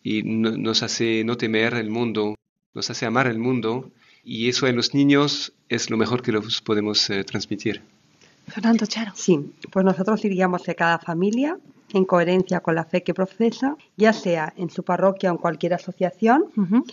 [0.03, 2.37] y no- nos hace no temer el mundo,
[2.75, 3.91] nos hace amar el mundo
[4.25, 7.83] y eso en los niños es lo mejor que los podemos eh, transmitir.
[8.47, 9.13] Fernando Charo.
[9.15, 11.59] Sí, pues nosotros diríamos que cada familia,
[11.93, 15.75] en coherencia con la fe que profesa, ya sea en su parroquia o en cualquier
[15.75, 16.85] asociación Ujú.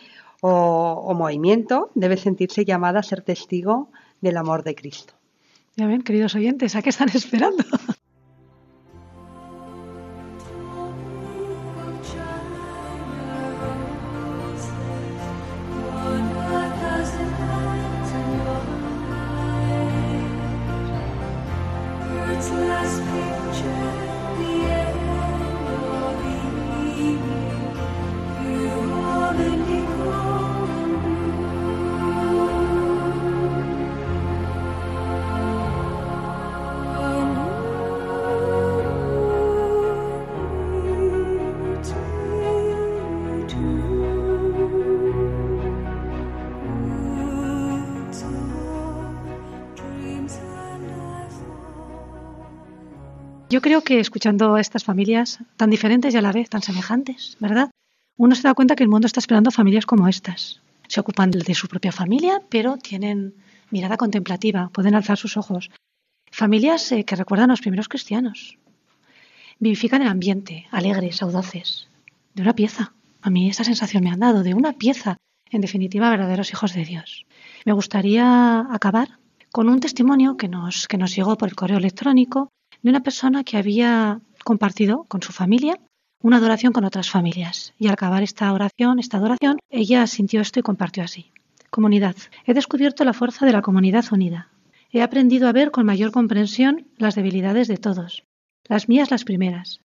[0.42, 3.90] O, movimiento, debe sentirse llamada a ser testigo
[4.22, 5.14] del amor de Cristo.
[5.76, 7.64] Ya ven, queridos oyentes, ¿a qué están esperando?
[53.58, 57.38] Yo creo que escuchando a estas familias tan diferentes y a la vez tan semejantes,
[57.40, 57.72] ¿verdad?
[58.16, 60.62] Uno se da cuenta que el mundo está esperando familias como estas.
[60.88, 63.34] Se ocupan de su propia familia, pero tienen
[63.72, 65.72] mirada contemplativa, pueden alzar sus ojos.
[66.32, 68.60] Familias eh, que recuerdan a los primeros cristianos.
[69.58, 71.88] Vivifican el ambiente, alegres, audaces,
[72.36, 72.94] de una pieza.
[73.24, 75.18] A mí esa sensación me han dado, de una pieza,
[75.50, 77.26] en definitiva, verdaderos hijos de Dios.
[77.66, 79.18] Me gustaría acabar
[79.52, 82.52] con un testimonio que nos, que nos llegó por el correo electrónico
[82.90, 85.80] una persona que había compartido con su familia
[86.22, 87.74] una adoración con otras familias.
[87.78, 91.32] Y al acabar esta oración, esta adoración, ella sintió esto y compartió así.
[91.70, 92.16] Comunidad.
[92.46, 94.50] He descubierto la fuerza de la comunidad unida.
[94.92, 98.24] He aprendido a ver con mayor comprensión las debilidades de todos,
[98.66, 99.82] las mías las primeras,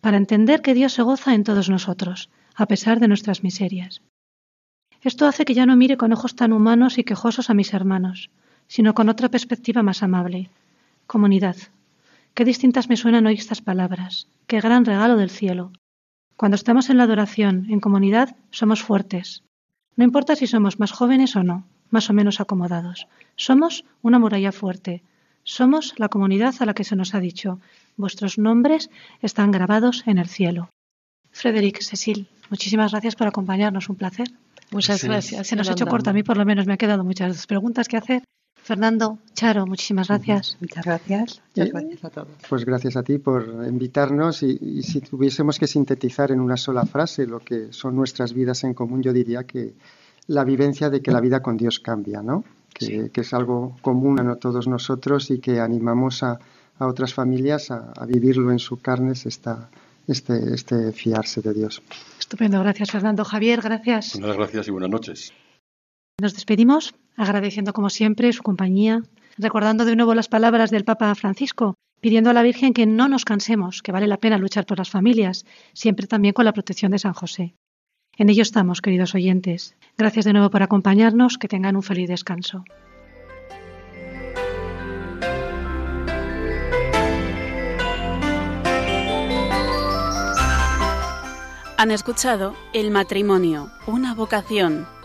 [0.00, 4.00] para entender que Dios se goza en todos nosotros, a pesar de nuestras miserias.
[5.02, 8.30] Esto hace que ya no mire con ojos tan humanos y quejosos a mis hermanos,
[8.68, 10.50] sino con otra perspectiva más amable.
[11.06, 11.56] Comunidad.
[12.38, 14.28] Qué distintas me suenan hoy estas palabras.
[14.46, 15.72] Qué gran regalo del cielo.
[16.36, 19.42] Cuando estamos en la adoración, en comunidad, somos fuertes.
[19.96, 23.08] No importa si somos más jóvenes o no, más o menos acomodados.
[23.34, 25.02] Somos una muralla fuerte.
[25.42, 27.58] Somos la comunidad a la que se nos ha dicho,
[27.96, 28.88] vuestros nombres
[29.20, 30.70] están grabados en el cielo.
[31.32, 33.88] Frederic, Cecil, muchísimas gracias por acompañarnos.
[33.88, 34.28] Un placer.
[34.70, 35.44] Muchas gracias.
[35.44, 37.88] Se nos ha hecho corto a mí, por lo menos me han quedado muchas preguntas
[37.88, 38.22] que hacer.
[38.68, 40.58] Fernando, Charo, muchísimas gracias.
[40.60, 41.40] Muchas gracias.
[41.56, 42.28] Muchas gracias a todos.
[42.50, 46.84] Pues gracias a ti por invitarnos y, y si tuviésemos que sintetizar en una sola
[46.84, 49.72] frase lo que son nuestras vidas en común, yo diría que
[50.26, 52.44] la vivencia de que la vida con Dios cambia, ¿no?
[52.74, 56.38] Que, que es algo común a todos nosotros y que animamos a,
[56.78, 59.70] a otras familias a, a vivirlo en su carnes, esta,
[60.06, 61.82] este, este fiarse de Dios.
[62.18, 63.24] Estupendo, gracias Fernando.
[63.24, 64.16] Javier, gracias.
[64.16, 65.32] Muchas gracias y buenas noches.
[66.20, 69.04] Nos despedimos agradeciendo como siempre su compañía,
[69.36, 73.24] recordando de nuevo las palabras del Papa Francisco, pidiendo a la Virgen que no nos
[73.24, 76.98] cansemos, que vale la pena luchar por las familias, siempre también con la protección de
[76.98, 77.54] San José.
[78.16, 79.76] En ello estamos, queridos oyentes.
[79.96, 82.64] Gracias de nuevo por acompañarnos, que tengan un feliz descanso.
[91.76, 94.97] Han escuchado El matrimonio, una vocación